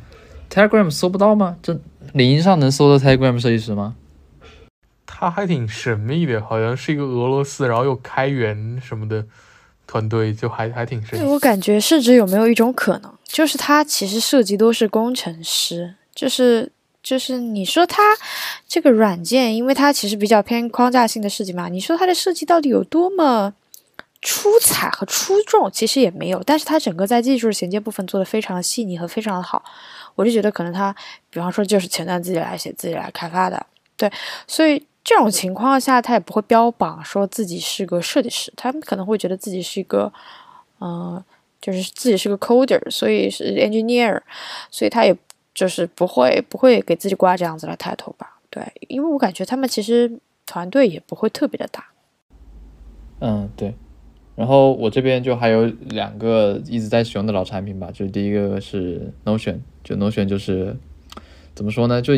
[0.51, 1.57] Telegram 搜不到吗？
[1.63, 1.79] 这
[2.13, 3.95] 领英上能搜到 Telegram 设计师吗？
[5.07, 9.25] 他还挺神秘的，好像是一个俄罗斯，然后又开源什么的
[9.87, 11.25] 团队，就还还挺神秘。
[11.27, 18.03] 我感觉甚至有没有一种可能，就是他其实设计都是工程师，就是就是你说他
[18.67, 23.53] 这个软件，因为它其实比较偏框架性的设计嘛，你说它的设计到底有多么
[24.23, 29.63] 出彩和出众，其实也没有，但是它整个在技术衔接部分做的非常的细腻和非常的好。
[30.21, 30.95] 我就觉得可能他，
[31.31, 33.65] 比方说就是前端自己来写、自己来开发的，
[33.97, 34.13] 对，
[34.47, 40.13] 所以这种情况下他也不会标榜说自己是个设计师，他们可能会觉得自己是一个，
[40.81, 41.25] 嗯，
[41.59, 44.21] 就是自己是个 coder，所以是 engineer，
[44.71, 45.17] 所以他也
[45.55, 50.13] 就是不会不会给自己挂这样子的 title 吧，对，因为我感觉他们其实
[50.45, 51.87] 团队也不会特别的大，
[53.21, 53.75] 嗯，对。
[54.41, 60.75] 然后我这边就还有两个一直在使用的老产品吧，就第一个是 Notion，就 Notion 就是
[61.55, 62.01] 怎么说呢？
[62.01, 62.17] 就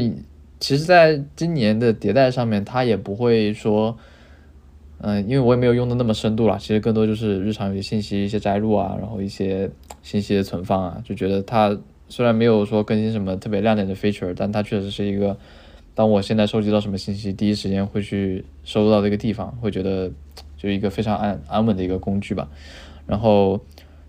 [0.61, 3.99] 其实在今年的迭代上面，它也不会说，
[4.99, 9.69] 嗯，因为我也没有用的那么深度了，其实更多就是日常有些信息一些摘录啊，然后一些
[10.05, 11.77] 信息的存放啊，就觉得它
[12.09, 15.37] 虽然没有说更新什么特别亮点的 feature，但它确实是一个，
[15.93, 20.09] 当我现在收集到什么信息，第一时间会去收到这个地方，会觉得。
[20.63, 22.49] 就一个非常安安稳的一个工具吧，
[23.05, 23.59] 然后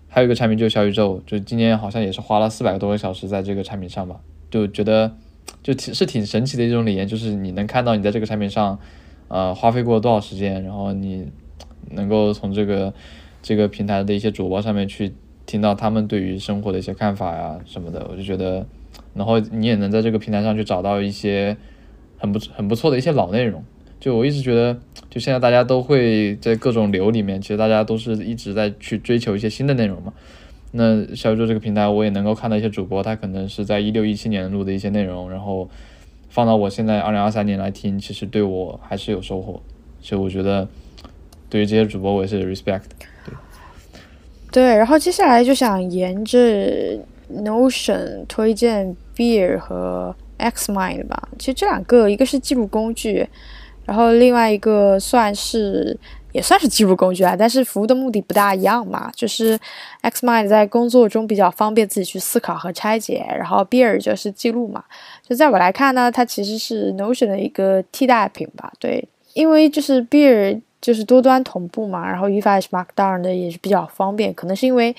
[0.06, 4.20] 还有一个产品就是小宇宙，就今年好像也是花了四百多个小时在这个产品上吧，
[4.52, 5.16] 就觉得
[5.64, 8.78] 就挺是挺神奇的一种理念，就是你能看到你在这个产品上，
[9.26, 11.26] 呃，花费过多少时间，然后你
[11.90, 12.94] 能够从这个
[13.42, 15.12] 这个平台的一些主播上面去
[15.46, 18.64] 听到他们对于生活的一些看法呀什么的，我就觉得，
[19.12, 21.56] 然后你也能在这个平台上去找到一些
[22.16, 23.64] 很不很不错的一些老内容。
[24.04, 30.12] 就我一直觉得，就现在大家都会在各种流里面，其实大家都是一直在去追求一些新的内容嘛。
[30.72, 35.66] 那小宇宙这个平台，我也能够看到一些主播，他可能是在一六一七年录的一些内容，然后
[36.28, 39.62] 放到我现在二零二三年来听，其实对我还是有收获。
[40.02, 40.68] 所以我觉得，
[41.48, 42.82] 对于这些主播，我也是 respect。
[43.24, 43.34] 对，
[44.52, 44.76] 对。
[44.76, 46.38] 然后接下来就想沿着
[47.32, 51.30] Notion 推荐 Beer 和 Xmind 吧。
[51.38, 53.26] 其实这两个，一个是记录工具，
[53.84, 55.96] 然后另外一个算是
[56.32, 59.10] 也算是记录工具啊，但是服务的目的不大一样嘛。
[59.14, 59.58] 就是
[60.02, 64.82] Xmind 在工作中比较方便自己去思考和拆解，然后 Beer 就是记录嘛。
[65.22, 68.72] 就在我来看呢，它其实是 Notion 的一个替代品吧。
[68.80, 74.34] 对，因为就是 Beer 就是多端同步嘛，然后语法也是 Markdown 的，也是比较方便。
[74.34, 74.94] 可能是因为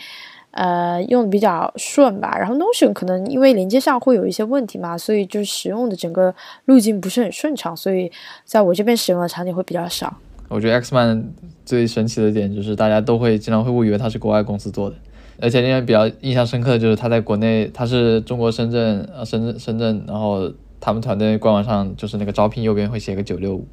[0.56, 8.10] 呃，用的比较顺吧，然后 Notion 可能因为连接上会有一些问题嘛，所以就使用的整个路径不是很顺畅，所以
[8.46, 10.15] 在我这边使用的场景会比较少。
[10.48, 11.26] 我觉得 Xman
[11.65, 14.96] 最神奇的点就是大家都会经常会误以为它是国外公司做的，
[15.41, 23.68] 而且令人比较印象深刻的就是它在国内，它是中国深圳呃深圳深圳，然后他们团队官网上就是那个招聘右边会写个九六五，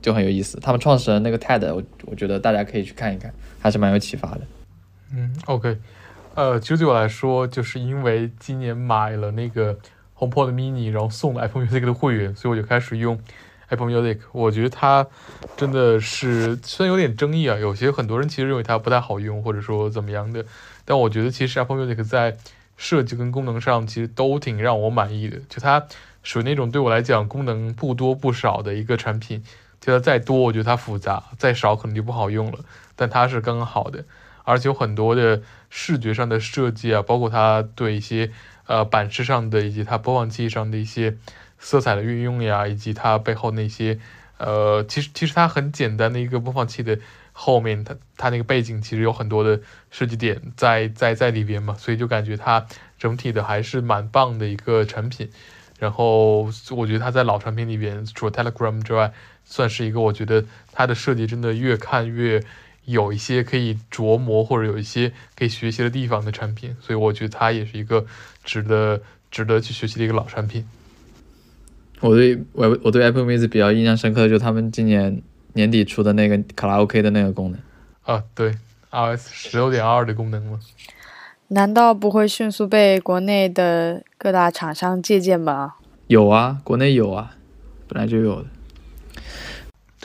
[0.00, 0.58] 就很有意思。
[0.60, 4.40] 他们创始人那个 Ted，我我觉得大家可以去看一看，还是蛮有启发的。
[5.14, 5.78] 嗯，OK，
[6.34, 9.78] 呃，其实对我来说，就是因为今年买了那个
[10.16, 13.20] HomePod Mini，然后送了 Apple Music 的会员，所以我就开始用
[13.68, 14.20] Apple Music。
[14.32, 15.06] 我觉得它
[15.54, 20.46] 真的是虽然有点争议啊，有些很多人其实认为它不太好用，或者说怎么样的，
[20.86, 22.38] 但我觉得其实 Apple Music 在
[22.78, 25.38] 设计跟功能上其实都挺让我满意的。
[25.50, 25.86] 就它
[26.22, 29.44] 属于那种对我来讲功能不多不少的一个产品，
[29.78, 32.60] 就它再多，我觉得它复杂；再少，可能就不好用了。
[32.96, 34.02] 但它是刚刚好的。
[34.44, 38.30] 而且有很多的视觉上的设计啊，包括它对一些
[38.66, 41.16] 呃版式上的以及它播放器上的一些
[41.58, 43.98] 色彩的运用呀，以及它背后那些
[44.38, 46.98] 呃，其实其实它很简单的一个播放器的
[47.32, 52.66] 后面，它它那个背景其实有很多的设计点在在在里边嘛，所以就感觉它
[52.98, 55.30] 整体的还是蛮棒的一个产品。
[55.78, 59.12] 然后我觉得它在老产品里边，除了 Telegram 之外，
[59.44, 62.42] 算是一个我觉得它的设计真的越看越。
[62.84, 68.04] 有一些可以琢磨或者有一些可以学习的地方的产品，所以我觉得它也是一个
[68.44, 70.66] 值得值得去学习的一个老产品。
[72.00, 77.60] 我对我我对 Apple Music 比较印象深刻的就是他们今年年底出的那个卡拉 OK 的那个功能
[78.02, 78.52] 啊，对
[78.90, 80.58] ，iOS 十六点二的功能吗？
[81.48, 85.74] 难道不会迅速被国内的各大厂商借鉴吗？
[86.08, 87.36] 有啊，国内有啊，
[87.86, 88.48] 本来就有的。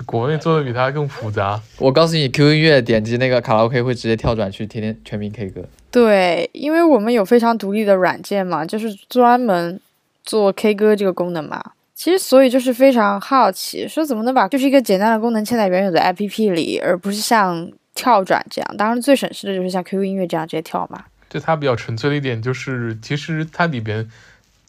[0.06, 1.60] 国内做的比它更复杂。
[1.80, 5.64] 我告诉你，Q 音乐点击那个卡拉 OK 会直接跳转去天天全民 K 歌。
[5.90, 9.80] 对，因为我们有非常独立的软件嘛，就是专门
[10.24, 11.72] 做 K 歌这个功能嘛。
[11.96, 18.78] 其实，所以就是非常好奇，说怎么能把就是一个简单的功能嵌在原有的 APP 里，而不是像跳转这样。
[18.78, 21.06] 当然，最省事的就是像 QQ 音乐这样直接跳嘛。
[21.28, 24.08] 对它比较纯粹的一点就是，其实它里边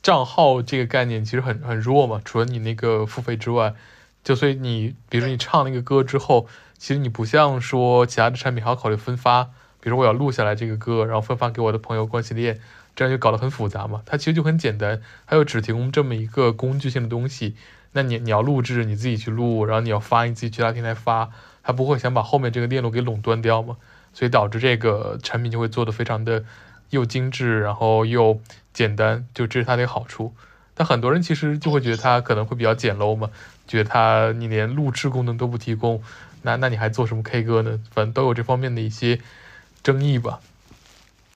[0.01, 3.75] 账号这个概念其实很很弱嘛，除了你那个付费之外。
[4.29, 9.45] 就所以你，比如说你唱那个歌之后，其实你不像说其他的产品还要考虑分发，
[9.81, 12.61] 比如我要录下来这个歌，然后分发给我的朋友关系链，
[12.95, 14.03] 这样就搞得很复杂嘛。
[14.05, 17.57] 它其实就很简单，它又只提供这么一个工具性的东西。
[17.93, 21.31] 那你你要录制你自己去录，然后你要发你自己其他平台发，
[21.63, 23.79] 它不会想把后面这个链路给垄断掉嘛？
[24.13, 26.45] 所以导致这个产品就会做的非常的
[26.91, 28.39] 又精致，然后又
[28.75, 30.35] 简单，就这是它的一个好处。
[30.75, 33.31] 但很多人其实就会觉得它可能会比较简陋嘛。
[33.69, 36.03] 觉得他你连录制功能都不提供，
[36.43, 37.79] 那那你还做什么 K 歌呢？
[37.93, 39.21] 反正都有这方面的一些
[39.83, 40.41] 争议吧。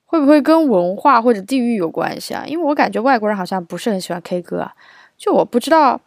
[0.06, 2.44] 会不会跟文化或者地域有关系啊？
[2.46, 4.74] 因为我感觉外国人好像不是很喜欢 K 歌啊。
[5.16, 6.00] 就我不知道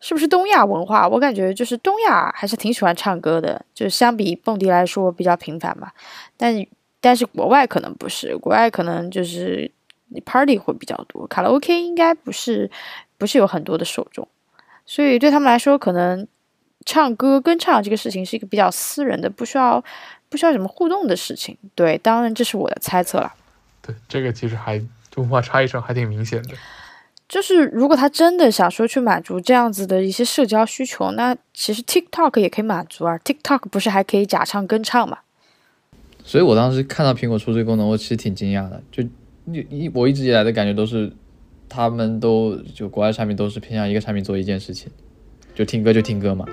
[0.00, 5.90] 是不是东亚文化，我感觉就是东亚还是挺喜欢唱歌的，就相比蹦迪来说比较频繁嘛。
[6.36, 6.66] 但
[7.00, 9.70] 但是国外可能不是，国外可能就是
[10.08, 12.70] 你 party 会比较多，卡拉 OK 应该不是
[13.16, 14.26] 不是有很多的受众。
[14.86, 16.26] 所以对他们来说，可能
[16.84, 19.82] 唱歌跟唱这个事情是一个比较私人的，不需要
[20.28, 21.58] 不需要什么互动的事情。
[21.74, 23.34] 对，当然这是我的猜测了。
[23.82, 24.80] 对，这个其实还
[25.16, 26.54] 文化差异上还挺明显的。
[27.28, 33.18] 就是如果他真的想说去满足这样子的一些社交需求，那其实 TikTok 也可以满足啊。
[33.18, 35.18] TikTok 不是还可以假唱跟唱吗？
[36.22, 38.80] 所以我当时看到苹果出这个功能，我其实挺惊讶的。
[38.92, 39.02] 就
[39.52, 41.12] 一一我一直以来的感觉都是。
[41.68, 44.90] 他们都就国外产品都是偏向一个产品做一件事情，
[45.54, 46.44] 就听歌就听歌嘛。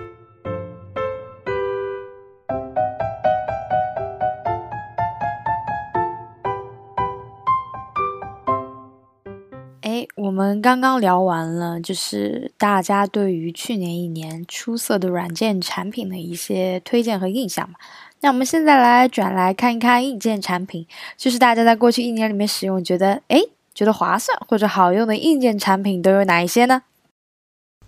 [9.82, 17.76] 哎，我们刚刚聊完了，就是大家对于去年一年出色的软件产品的一些推荐和印象嘛。
[18.22, 20.86] 那我们现在来转来看一看硬件产品，
[21.18, 23.40] 就是大家在过去一年里面使用，觉得哎。
[23.74, 26.84] 觉得划算或者好用的硬件产品都有哪一些呢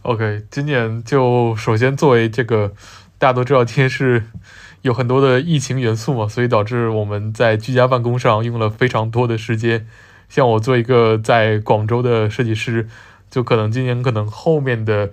[0.01, 2.73] ？OK，今年就首先作为这个
[3.17, 4.23] 大家都知道，今天是
[4.81, 9.87] 有很多的疫情元素嘛，所以导致我们在居家办公上用了非常多的时间。
[10.27, 12.87] 像我做一个在广州的设计师，
[13.29, 15.11] 就可能今年可能后面的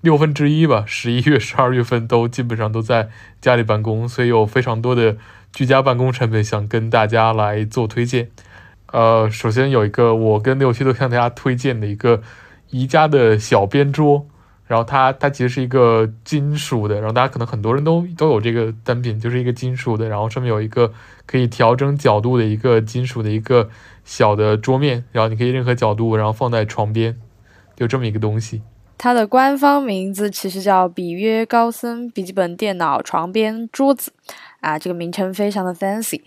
[0.00, 3.10] 六分之一吧，十一月、十二月份都基本上都在
[3.40, 5.16] 家里办公，所以有非常多的
[5.52, 8.30] 居家办公产品想跟大家来做推荐。
[8.92, 12.22] 呃，首先有一个我跟六七都向大家推荐的一个
[12.70, 14.26] 宜家的小边桌。
[14.64, 20.90] 然后它它其实是一个金属的，然后大家可能很多人都都有这个单品，就是一个金属的，然后上面有一个
[21.26, 23.68] 可以调整角度的一个金属的一个
[24.02, 27.14] 小的桌面，然后你可以任何角度，然后放在床边，
[27.76, 28.62] 就这么一个东西。
[28.96, 34.14] 它的官方名字其实叫比约高森笔记本电脑床边桌子。
[34.62, 36.20] 啊，这个名称非常的 fancy，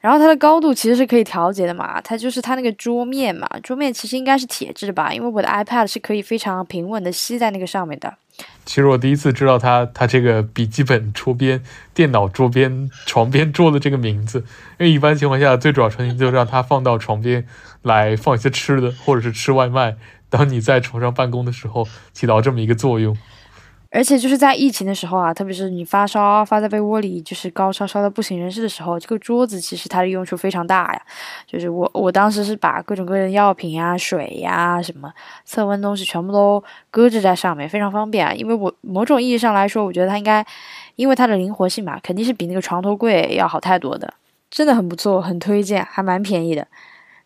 [0.00, 8.14] 然后它的高度其实是可以调节的嘛，它就是它那个桌面嘛，桌面其实应该是铁质的吧，因为我的 iPad 是可以非常平稳的吸在那个上面的。
[8.64, 11.62] 其实我第一次知道它，它这个笔记本桌边、
[11.92, 14.38] 电脑桌边、床边桌的这个名字，
[14.78, 17.44] 因为一般情况下最主要成型就是让它放到床边
[17.82, 19.96] 来放一些吃的，或者是吃外卖，
[20.30, 23.18] 当你在床上办公的时候起到这么一个作用。
[23.92, 31.02] 而且就是在疫情的时候啊，特别是你发烧发在被窝里，就是高烧烧的不省人事的时候，这个桌子其实它的用处非常大呀。
[31.44, 35.12] 就是我我当时是把各种各样的药品呀、水呀、什么
[35.44, 38.32] 测温东西全部都搁置在上面，非常方便啊。
[38.32, 40.46] 因为我某种意义上来说，我觉得它应该，
[40.94, 44.14] 因为它的灵活性嘛，肯定是比那个床头柜要好太多的，
[44.50, 46.64] 真的很不错，很推荐，还蛮便宜的。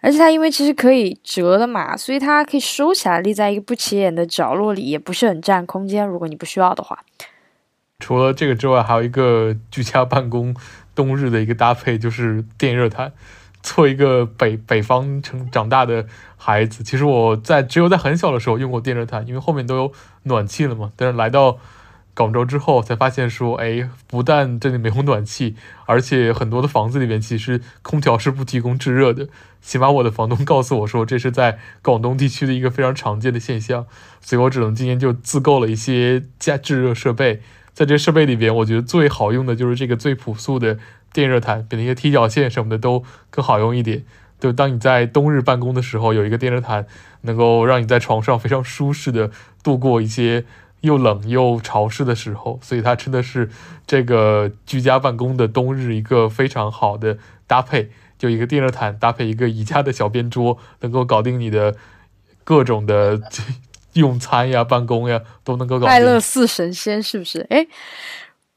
[0.04, 6.06] 而且它因为其实可以折的嘛，所以它可以收起来，立在一个不起眼的角落里，也不是很占空间。
[6.06, 7.02] 如果你不需要的话，
[8.00, 10.54] 除了这个之外，还有一个居家办公
[10.94, 13.12] 冬日的一个搭配，就是电热毯。
[13.62, 16.04] 做一个北北方成长大的
[16.36, 19.92] 孩子，其实我在只有在很小的时候用过电热毯，因为后面都有
[20.24, 20.92] 暖气了嘛。
[20.96, 21.56] 但是来到
[22.12, 29.28] 广州之后才发现说，哎，不但这里没有暖气，而且很多的房子里面其实空调是不提供制热的。
[29.64, 33.86] 起码我的房东告诉我说，这是在广东地区的一个非常常见的现象。
[34.20, 37.40] 所以我只能今年就自购了一些加制热设备。
[37.72, 40.78] 在这设备里边，我觉得最好用的就是这个最朴素的
[41.12, 44.04] 电热毯，比那些踢脚线什么的都更好用一点。
[44.38, 46.86] 就当你在冬日办公的时候，有一个电热毯，
[47.22, 49.30] 能够让你在床上非常舒适的
[49.62, 50.44] 度过一些。
[50.80, 53.48] 又冷又潮湿的时候，所以它真的是
[53.86, 57.90] 这个居家办公的冬日一个非常好的搭配。
[58.24, 61.76] 就一个电热毯搭配一个宜家的小边桌， 能够搞定你的
[62.42, 63.20] 各种的
[63.92, 65.86] 用餐呀、办公呀，都能够搞定。
[65.88, 67.46] 快乐似神仙，是不是？
[67.50, 67.66] 哎，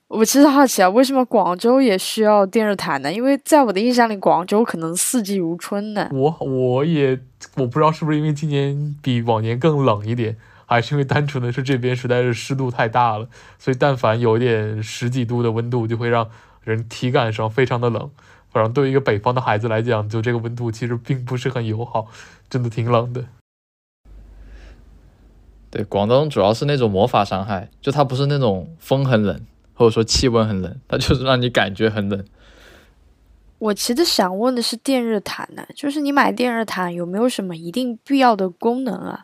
[0.07, 3.11] 我其实好奇啊，为什么广州也需要电热毯呢？
[3.11, 6.09] 因为在我的印象里，广州可能四季如春呢。
[6.13, 7.20] 我我也
[7.57, 10.38] 我不知道是不是因为今年比往年更冷一点。
[10.70, 16.30] 还是因为单纯的是这边实在是湿度太大了，所以但凡有一点十几度的温度，就会让
[16.61, 18.09] 人体感上非常的冷。
[18.57, 22.07] 反正对于一个北方的孩子来讲，就这个温度其实并不是很友好，
[22.49, 23.23] 真的挺冷的。
[25.69, 29.39] 对，广东主要是那种魔法伤害，就它不是那种风很冷，
[29.75, 32.25] 或者说气温很冷，它就是让你感觉很冷。
[33.59, 39.23] 我其实想问的是电热毯呢，就是你买电热毯有没有什么一定必要的功能啊？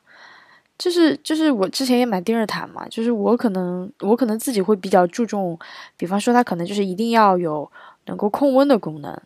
[0.78, 5.58] 就是就是我之前也买电热毯嘛，就是我可能我可能自己会比较注重，
[5.98, 7.72] 比方说它可能就是一定要有
[8.06, 9.22] 能够控温的功能，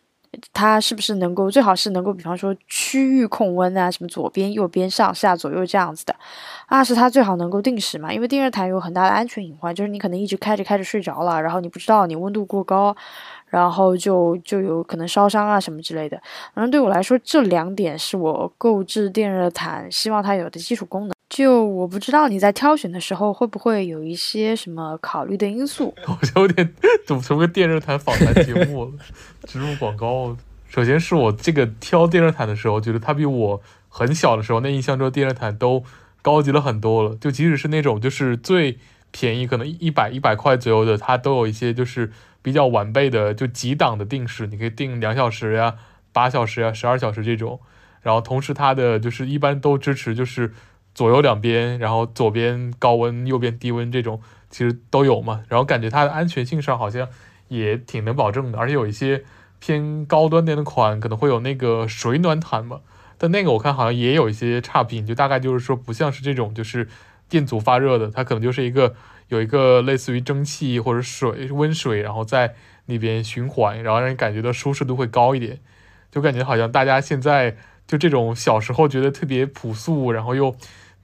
[0.54, 6.16] 它是不是能够最好是能够比方说区域控温啊，什么左边右边上下左右这样子的，
[6.68, 12.96] 二是它最好能够定时嘛，因为电热毯有很大的安全隐患，就是你可能一直开着开着睡着了，然后你不知道你温度过高，
[13.48, 16.22] 然后就就有可能烧伤啊什么之类的。
[16.54, 21.17] 反正对我来说，这两点是我购置电热毯希望它有的基础功能。
[21.30, 25.94] 就我不知道你在挑选的时候会不会有一些什么考虑的因素。
[26.08, 26.74] 我有点
[27.06, 28.92] 组成个电热毯访谈节目了，
[29.44, 30.38] 植入广告。
[30.70, 35.84] 首先是我这个挑电热毯的时候，觉得它比我很小的时候那印象中电热毯都
[36.22, 37.16] 高级了很多了。
[37.18, 38.80] 就即使是那种就是最
[39.12, 42.12] 便宜，可能一百一百块左右的，它都有一些就是
[42.42, 45.76] 比较完备的就几档的定时，你可以定两小时呀、
[46.14, 47.60] 八小时呀、十二小时这种。
[48.02, 50.54] 然后同时它的就是一般都支持就是。
[50.98, 54.20] 左右两边，然后左边高温，右边低温，这种
[54.50, 55.44] 其实都有嘛。
[55.48, 57.08] 然后感觉它的安全性上好像
[57.50, 59.24] 也挺能保证的，而且有一些
[59.60, 62.80] 偏高端点的款可能会有那个水暖毯嘛。
[63.20, 66.88] 但那个我看好像也有一些差评，就大概就是说不像是这种就是
[67.30, 68.96] 电阻发热的，它可能就是一个
[69.28, 72.56] 有一个类似于蒸汽或者水温水，然后在
[72.88, 75.60] 那边循环，然后让你感觉到舒适度会高一点。
[76.10, 80.56] 就感觉好像大家现在就这种小时候觉得特别朴素，然后又。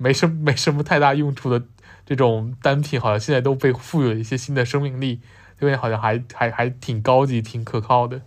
[0.04, 1.66] 没什么没什么太大用处的
[2.06, 5.22] 这种单品，好像现在都被赋予了一些新的生命力，
[5.62, 8.20] 因为好像还还还挺高级、挺可靠的，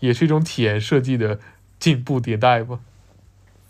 [0.00, 1.40] 也是一种体验设计的
[1.78, 2.78] 进步迭代吧。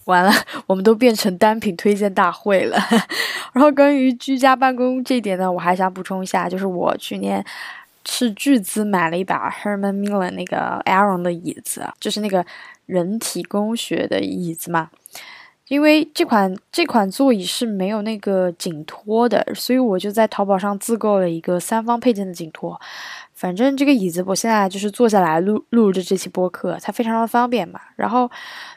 [0.06, 0.32] 完了，
[0.66, 2.76] 我们都变成单品推荐大会了。
[3.54, 7.44] 然后关于居家办公这一点呢，我还想补充一下，就是我去年
[8.02, 12.44] 斥巨资买了一把 Herman Miller 那个 Aeron 的椅子，就是那个
[12.86, 14.90] 人体工学的椅子嘛。
[15.72, 22.78] 因为这款这款座椅是没有那个颈托的，所以我就在淘宝上自购了一个三方配件的颈托。
[23.32, 27.80] 反正这个椅子我现在就是坐下来录录着这期播客，它非常的方便嘛。
[27.96, 28.30] 然后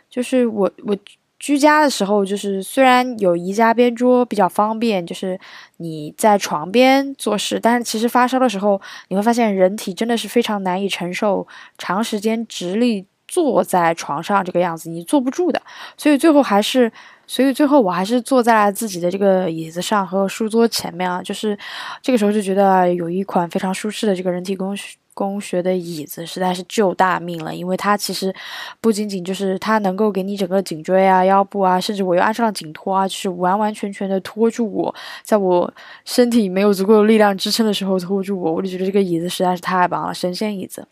[0.09, 0.95] 就是我我
[1.37, 5.37] 居家的时候，就是虽然有宜家边桌比较方便，就是
[5.79, 11.45] 你在床边做事，但是其实发烧的时候，你会发现人体真的是非常难以承受
[11.77, 13.05] 长时间直立。
[13.27, 15.61] 坐在床上这个样子，你坐不住的，
[15.97, 16.91] 所以最后还是，
[17.25, 21.57] 所以最后我还是坐在自己的这个椅子上和书桌前面啊，就是
[22.01, 28.35] 这个时候就觉得有一款非常舒适的这个人体工学工学的椅子实在是救大命了，因为它其实
[28.81, 35.73] 不仅仅就是它能够给你整个颈椎啊、腰部啊，甚至我又安上了颈托啊，就是完完全全的托住我，在我
[36.03, 40.85] 身体没有足够的力量支撑的时候托住我，我就觉得这个椅子实在是太棒了，神仙椅子。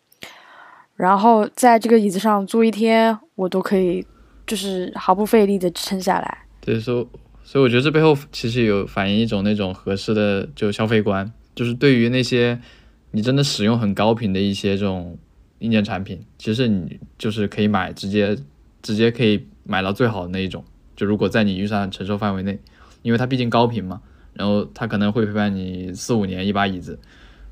[1.04, 4.06] 然后在这个椅子上坐一天，我都可以，
[4.48, 6.46] 就是毫不费力的撑下来。
[6.62, 7.08] 对，所以
[7.44, 12.58] 所以我觉得这背后其实有反映一种那种合适的就消费观，就是对于那些
[13.12, 15.18] 你真的使用很高频的一些这种
[15.60, 18.38] 硬件产品，其实你就是可以买直接
[18.82, 20.64] 直接可以买到最好的那一种。
[20.96, 22.58] 就如果在你预算承受范围内，
[23.02, 24.02] 因为它毕竟高频嘛，
[24.36, 26.98] 然后它可能会陪伴你四五年一把椅子，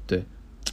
[0.07, 0.23] 对。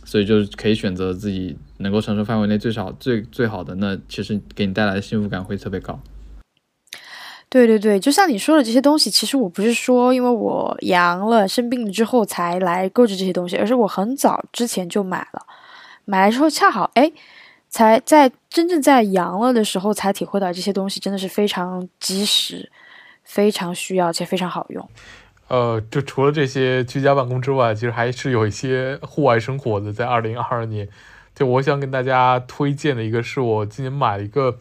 [0.05, 5.99] 所以就是可以选择自己能够承受范围内最少最最好的，那其实给你带来的幸福感会特别高。
[7.49, 15.47] 对对对，就像你说的这些东西，其实我不是说因为我阳了生病了之后才来购置这些东西，而是我很早之前就买了，
[16.05, 17.11] 买了之后恰好哎，
[17.71, 22.71] 才在真正在阳了的时候才体会到这些东西真的是非常及时、
[23.25, 24.87] 非常需要且非常好用。
[25.49, 29.91] 呃，就除了这些居家办公之外，其实还是有一些户外生活的。
[29.91, 30.87] 在二零二二年，
[31.39, 34.59] 就我想跟大家推荐的一个是我今年买了一个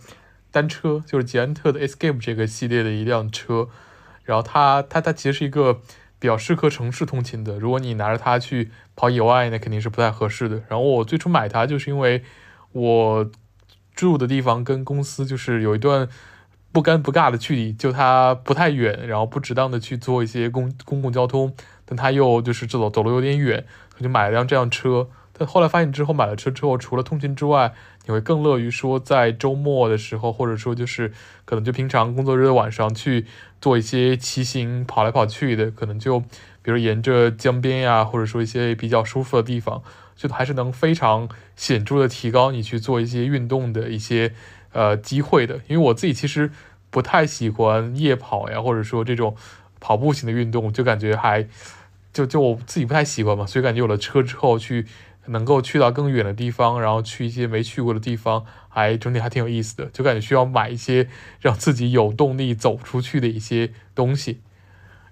[0.51, 3.67] 单车，就是捷安特的 Escape 这个系列的一辆车。
[4.23, 5.81] 然后它它它其实是一个
[6.19, 7.57] 比较适合城市通勤的。
[7.57, 10.57] 如果你拿着它去跑野外，那肯定是不太合适的。
[10.67, 12.21] 然后我最初买它就是因为
[12.73, 13.27] 我
[13.95, 16.07] 住的地方跟公司就是有一段。
[16.73, 21.55] 不尴不尬的距离，就它不太远，然后不值当的去做一些公公共交通，
[21.85, 23.65] 但它又就是这走走路有点远，
[23.97, 25.07] 我就买了辆这辆车。
[25.37, 27.73] 但后来发现之后买了车之后，除了通勤之外，
[28.05, 31.11] 你会更乐于说在周末的时候，或者说就是
[31.45, 33.25] 可能就平常工作日的晚上去
[33.61, 36.19] 做一些骑行、跑来跑去的，可能就
[36.61, 39.81] 比如沿着江边呀，或者说一些比较舒服的地方，
[40.15, 44.33] 就还是能非常显著的提高你去做一些运动的一些
[44.71, 45.61] 呃机会的。
[45.67, 46.51] 因为我自己其实。
[46.89, 49.35] 不太喜欢夜跑呀，或者说这种
[49.81, 51.45] 跑步型的运动，就感觉还
[52.13, 54.87] 就就我自己不太喜欢嘛，所以感觉有了车之后，去
[55.27, 59.85] 能够去到更远的地方，然后去一些没去过的地方，还整体还挺有意思的。
[59.87, 61.07] 就感觉需要买一些
[61.39, 64.41] 让自己有动力走出去的一些东西。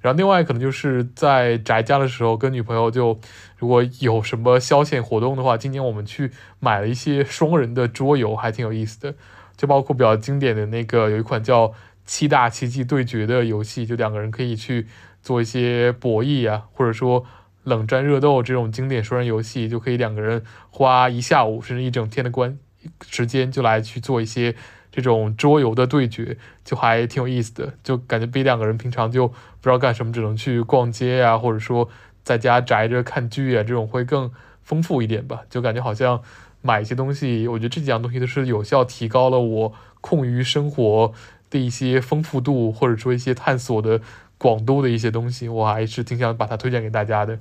[0.02, 3.20] 然后另外可能就是在宅家的时候，跟女朋友就
[3.58, 9.16] 如果有什么消遣活动的话，今年我们去买了一些双人的桌游，还挺有意思的。
[9.58, 11.70] 就包括比较经典的那个，有一款叫
[12.06, 14.86] 《七大奇迹对决》的游戏，就两个人可以去
[15.24, 17.26] 做一些博弈啊，或者说
[17.66, 22.58] 冷战热斗这种经典双人游戏，就可以两个人花一下午甚至一整天的关
[23.06, 24.56] 时间就来去做一些
[24.90, 27.74] 这种桌游的对决，就还挺有意思的。
[27.84, 31.90] 就感觉比两个人平常就不知道干什么，只能去逛街呀，或者说
[32.24, 34.32] 在家宅着看剧啊，这种会更
[34.64, 35.42] 丰富一点吧。
[35.50, 36.22] 就感觉好像。
[36.62, 41.14] 买一些东西，我觉得这几样东西都是有效提高了我空余生活
[41.52, 44.02] 的一些丰富度，或者说一些探索的
[44.40, 47.38] 广度的一些东西，我还是挺想把它推荐给大家的。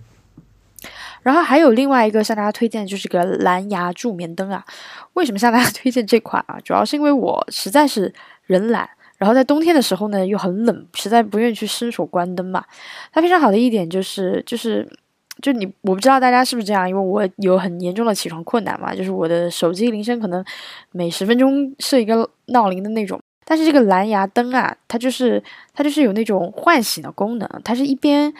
[1.24, 4.64] 然后还有另外一个向大家推荐的就是个蓝牙助眠灯啊。
[5.14, 6.60] 为什么向大家推荐这款啊？
[6.62, 8.12] 主要是因为我实在是
[8.44, 12.64] 人懒，然后在冬天的时候呢又很冷，实在不愿意去伸手关灯嘛。
[13.10, 14.88] 它非常好的一点就是就是。
[15.42, 20.42] 就你，我不知道大家是不是这样，因为我有很严重的起床困难嘛，就是我的手机铃声可能
[20.92, 23.20] 每十分钟设一个闹铃的那种。
[23.44, 25.42] 但是这个蓝牙灯啊，它就是
[25.74, 28.32] 它就是有那种唤醒的功能，它是一边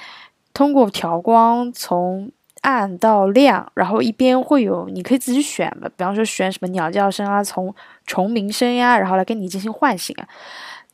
[0.54, 2.30] 通过调光从
[2.64, 7.72] 暗到亮，然后一边会有你可以自己选的，比方说选什么鸟叫声啊，从
[8.06, 10.26] 虫鸣声呀，然后来跟你进行唤醒啊。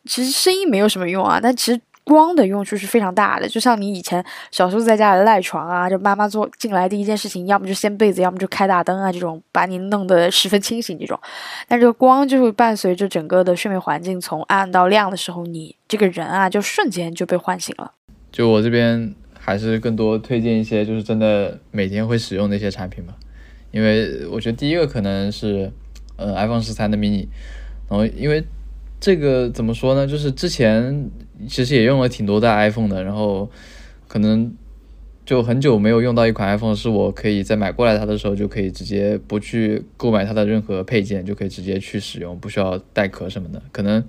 [0.05, 1.81] 其实声音没有什么用啊，但其实。
[2.03, 11.17] 光的用处是非常大的，就像你以前小时候在家里赖床啊，就妈妈做进来第一件事情，要么就掀被子，要么就开大灯啊，这种把你弄得十分清醒这种。
[11.69, 17.93] 但这个光就会伴随着整个的睡眠环境从暗到亮的时候，你这个人啊就瞬间就被唤醒了。
[18.33, 23.17] 就我这边还是更多推荐一些就是真的每天会使用的一些产品吧，
[23.73, 25.73] 因为我觉得第一个可能是
[26.17, 27.27] 呃 iPhone 十三的 mini，
[27.89, 28.45] 然后因为
[29.01, 31.11] 这个怎么说呢，就是之前。
[31.49, 33.51] 其实也用了挺多代 iPhone 的，然后
[34.07, 34.55] 可能
[35.25, 43.63] 就很久没有用到一款 iPhone，是我可以在买过来它的时候就可以直接不去购买它的任何配件，就可以直接去使用，不需要带壳什么的。
[43.73, 44.03] 可能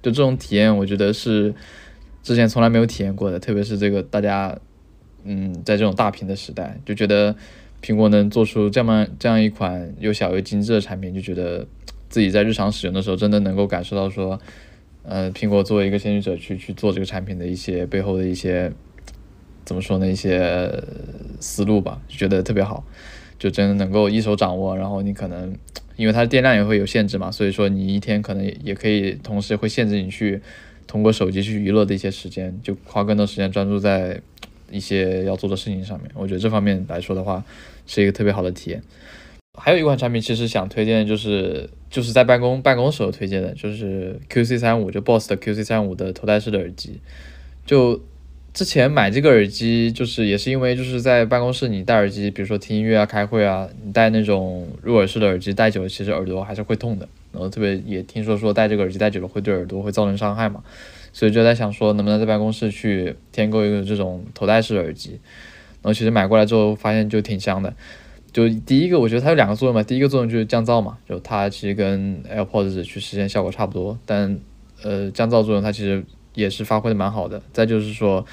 [0.00, 1.54] 就这种体验，我觉得是
[2.22, 4.58] 之前从来没有体验过的，特别是这个大家
[5.24, 7.34] 嗯在这种大屏的时代，就觉得
[7.82, 11.66] 苹果能做出这么这样一款又小又精致的产品，就觉得
[12.08, 14.40] 自己在日常使用的时候真的能够感受到说。
[15.04, 18.70] 呃，苹果作为一个先驱者去去做这个产品的一些背后的一些
[19.64, 20.06] 怎么说呢？
[20.06, 20.70] 一些
[21.40, 22.84] 思路吧，就觉得特别好，
[23.38, 24.76] 就真的能够一手掌握。
[24.76, 25.56] 然后你可能
[25.96, 30.42] 因为它的电量也会有限制嘛，所以说你一天可能也可以同时会限制你去
[30.86, 34.20] 通过手机去娱乐的一些时间，就花更多时间专注在
[34.70, 36.10] 一些要做的事情上面。
[36.14, 37.44] 我觉得这方面来说的话，
[37.86, 38.82] 是一个特别好的体验。
[39.58, 47.00] 还有一款产品，其实想推荐就是就是在办公办公时候推荐的，就是 QC 三五，就 BOSS 的 QC 三五的头戴式的耳机。
[47.66, 48.00] 就
[48.54, 57.08] 之前买这个耳机，就是也是因为就是在办公室你戴耳机，比如说听音乐啊、开会啊，你戴那种入耳式的耳机戴久了，其实耳朵还是会痛的。
[57.32, 60.62] 然后特别也听说说戴这个耳机戴久了会对耳朵会造成伤害嘛，
[61.12, 65.20] 所以就在想说能不能在办公室去添购一个这种头戴式耳机。
[65.80, 67.72] 然后其实买过来之后发现就挺香的。
[68.30, 69.82] 就第一个，我觉得它有两个作用嘛。
[69.82, 74.38] 第一个作用就是降噪嘛，就它其实跟 AirPods 去实现效果差不多，但
[74.82, 76.04] 呃降噪作用它其实
[76.34, 77.40] 也是发挥的蛮好的。
[77.52, 78.24] 再就是说，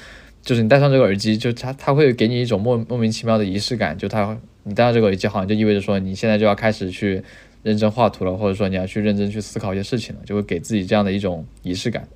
[0.42, 7.22] 就是你戴上这个耳机，就它它会给你一种莫莫名其妙的仪式感，就它你戴上这个耳机好像就意味着说你现在就要开始去
[7.62, 12.06] 认真画图了，或者说你要去认真去思考一些事情了，就会给自己这样的一种仪式感。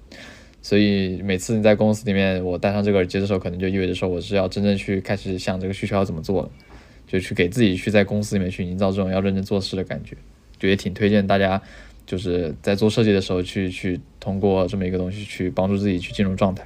[0.62, 6.50] 所以每次你在公司里面我戴上这个耳机的时候，可能就意味着说我是要真正去开始想这个需求要怎么做了。
[7.06, 10.16] 就去给自己去在公司里面去营造这种要认真做事的感觉，
[10.60, 11.60] 就也挺推荐大家，
[12.06, 16.64] 就是在做设计的时候去去通过这么一个东西去帮助自己去进入状态。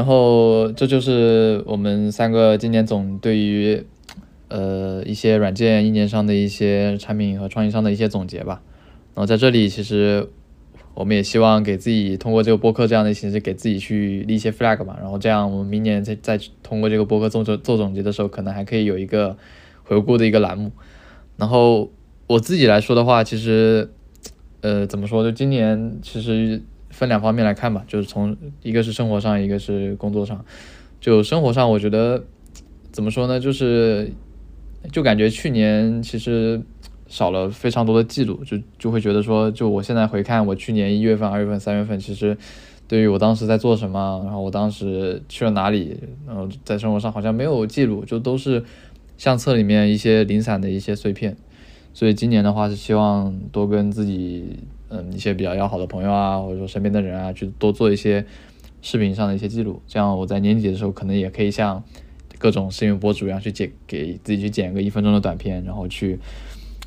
[0.00, 3.84] 然后这就是我们三个今年总对于。
[4.52, 8.60] 呃，一些软件硬件上的一些产品和创意上的一些总结吧。
[9.14, 10.26] 然后在这里，其实
[10.92, 14.96] 我们也希望给自己通过这个播客这样的形式，给自己去立一些 flag 嘛。
[15.00, 19.36] 然后这样，我们明年再再通过这个播客做做做总结的时候，可能还可以有一个
[19.84, 20.72] 回顾的一个栏目。
[21.36, 21.88] 然后
[22.26, 23.88] 我自己来说的话，其实
[24.62, 25.22] 呃，怎么说？
[25.22, 26.60] 就今年其实
[26.90, 30.44] 分两方面来看吧，就是从一个是生活上，一个是工作上。
[31.00, 32.22] 就生活上，我觉得
[32.92, 33.40] 怎么说呢？
[33.40, 34.12] 就是。
[34.90, 36.58] 就感觉去年其实
[37.06, 42.34] 少了非常多的记录，就就会觉得说，就我现在回看我去年一月份、二月份、三月份，其实
[42.88, 48.64] 对于我当时在做什么，然后我当时去了哪里，然后在生活上好像没有记录，就都是
[49.18, 51.36] 相册里面一些零散的一些碎片。
[51.92, 54.60] 所以今年的话是希望多跟自己
[54.90, 58.24] 嗯一些比较要好的朋友啊，或者说身边的人啊，去多做一些
[58.82, 61.82] 视频上的一些记录，这样我在年底的时候可能也可以像。
[62.38, 66.18] 各种视频博主，一样去剪给自己去剪一个一分钟的短片，然后去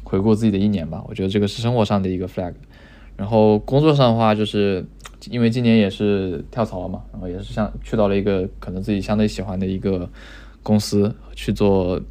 [0.04, 1.06] 回顾自己的一年吧。
[1.08, 2.56] 我觉得这个是生活上的一个 flag。
[3.16, 4.84] 然后工作上的话，就是
[5.30, 10.10] 因为今年也是跳槽了嘛，然后也是像去到了一个可能自己相对喜欢的一个
[10.64, 12.02] 公司去做，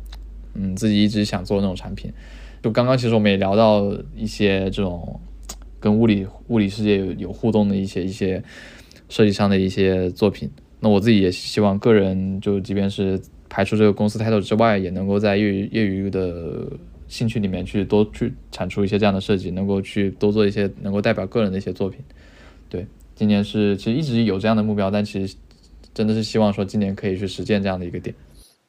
[0.54, 2.12] 嗯，自己一直想做那种产品。
[2.62, 5.20] 就刚刚其实我们也聊到一些这种
[5.82, 8.42] 跟物理物理世界有互动的一些一些
[9.08, 10.48] 设计上的一些作品。
[10.78, 16.66] 那我自己也希望个人就即便是排除这个公司态度之外，也能够在业余业余的
[17.08, 22.00] 兴趣里面去多去产出一些这样的设计，能够去多做一些能够代表个人的一些作品。
[22.68, 25.36] 对，今年是其实一直有这样的目标，但其实
[25.92, 28.14] 真的是希望说今年可以去实践这样的一个点。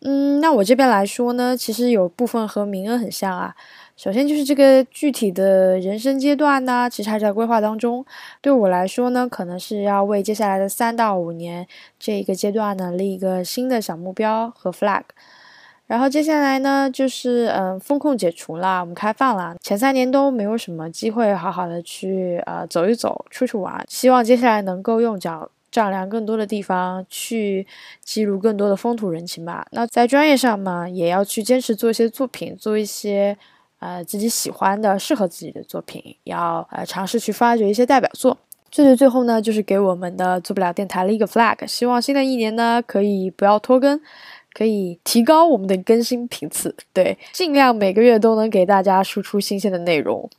[0.01, 3.55] 嗯，那我这边来说呢，其实有部分和明恩很像啊。
[3.96, 8.04] 首先就是这个具体的人生阶段呢，其实还在规划当中。
[8.41, 11.68] 对我来说呢，可能是要为接下来的三到五年
[12.00, 15.04] 这一个阶段呢立一个新的小目标和 flag。
[15.86, 19.56] 然后接下来呢，就是嗯，风控解除了，我们开放了。
[19.62, 27.68] 前三年都没有什么机会好好的去呃走一走、出去玩，希望接下来能够用脚丈量更多的地方，去
[28.04, 29.68] 记录更多的风土人情吧。
[29.72, 33.38] 那在专业上嘛，也要去坚持做一些作品，做一些
[33.84, 38.38] 呃自己喜欢的、适合自己的作品，要呃尝试去发掘一些代表作。
[38.72, 44.00] 最最最后呢，就是给我们的做不了电台立一个 flag，希望新的一年呢可以不要拖更，
[44.54, 50.30] 可以提高我们的更新频次，对，尽量每个月都能给大家输出新鲜的内容。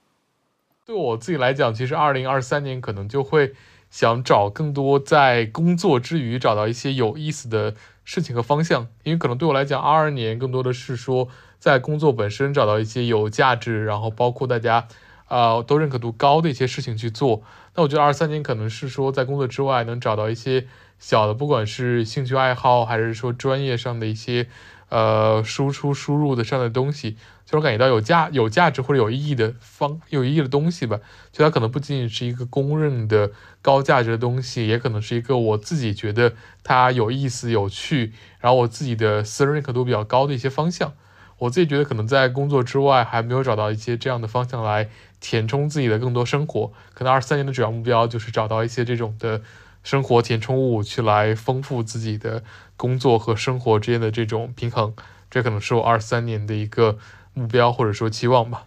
[0.86, 3.53] 对我自己来讲，其实二零二三年可能就会
[3.90, 11.28] 想找更多在工作之余找到一些有意思的事情和方向，因为可能对我来讲，二二年更多的是说
[11.64, 14.86] 在工作本身找到一些有价值，然后包括大家
[15.28, 17.42] 啊都认可度高的一些事情去做。
[17.74, 20.66] 那我觉得二三年可能是说在工作之外能找到一些
[20.98, 24.46] 小的，不管是兴趣爱好，还是说专业上的一些
[24.90, 27.16] 呃输出输入的上的东西。
[27.46, 31.00] 就是感觉到有价有价值或者有意义的方有意义的东西吧，
[31.32, 40.92] 就它可能不仅仅是一个公认的高价值的东西，也可能是一个我自己觉得它有意思有趣，然后我自己的私人认可度比较高的一些方向。
[41.39, 44.89] 我自己觉得可能在工作之外还没有找到一些这样的方向来
[45.20, 46.72] 填充自己的更多生活。
[46.95, 49.41] 可能二三年的主要目标就是找到一些这种的
[49.82, 52.43] 生活填充物，去来丰富自己的
[52.76, 54.95] 工作和生活之间的这种平衡。
[55.30, 56.99] 这可能是我二三年的一个。
[57.37, 58.62] 目标或者说期望吧，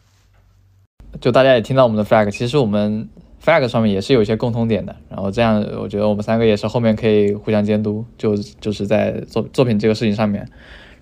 [1.21, 3.07] 就大家也听到我们的 flag，其实我们
[3.41, 4.93] flag 上面也是有一些共通点的。
[5.09, 10.45] 然后这样，我觉得我们三个也是后面可以互相监督，就就是在作作品这个事情上面。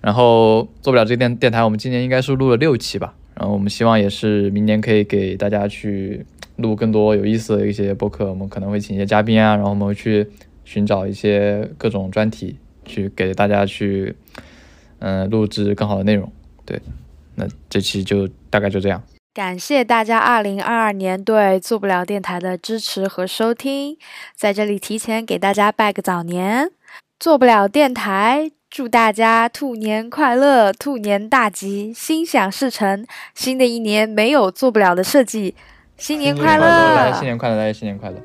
[0.06, 3.12] 然后做不了这个电电台，我们今年应该是录了六期吧。
[3.34, 6.24] 然后我们希望也是明年可以给大家去
[6.58, 8.28] 录更多有意思的一些播客。
[8.30, 10.24] 我们可能会请一些嘉宾啊，然后我们会去
[10.64, 14.14] 寻找一些各种专题，去给大家去
[15.00, 16.30] 嗯录制更好的内容。
[16.64, 16.80] 对。
[17.34, 19.02] 那这期就大概就这样，
[19.34, 23.98] 感谢大家二零二二年对做不了电台的支持和收听，
[24.36, 26.70] 在这里提前给大家拜个早年，
[27.18, 35.54] 做不了电台祝大家兔年快乐，兔年大吉，心想事成，新的一年没有做不了的设计，
[35.96, 38.16] 新年快乐，大家新年快乐，大家新年快乐。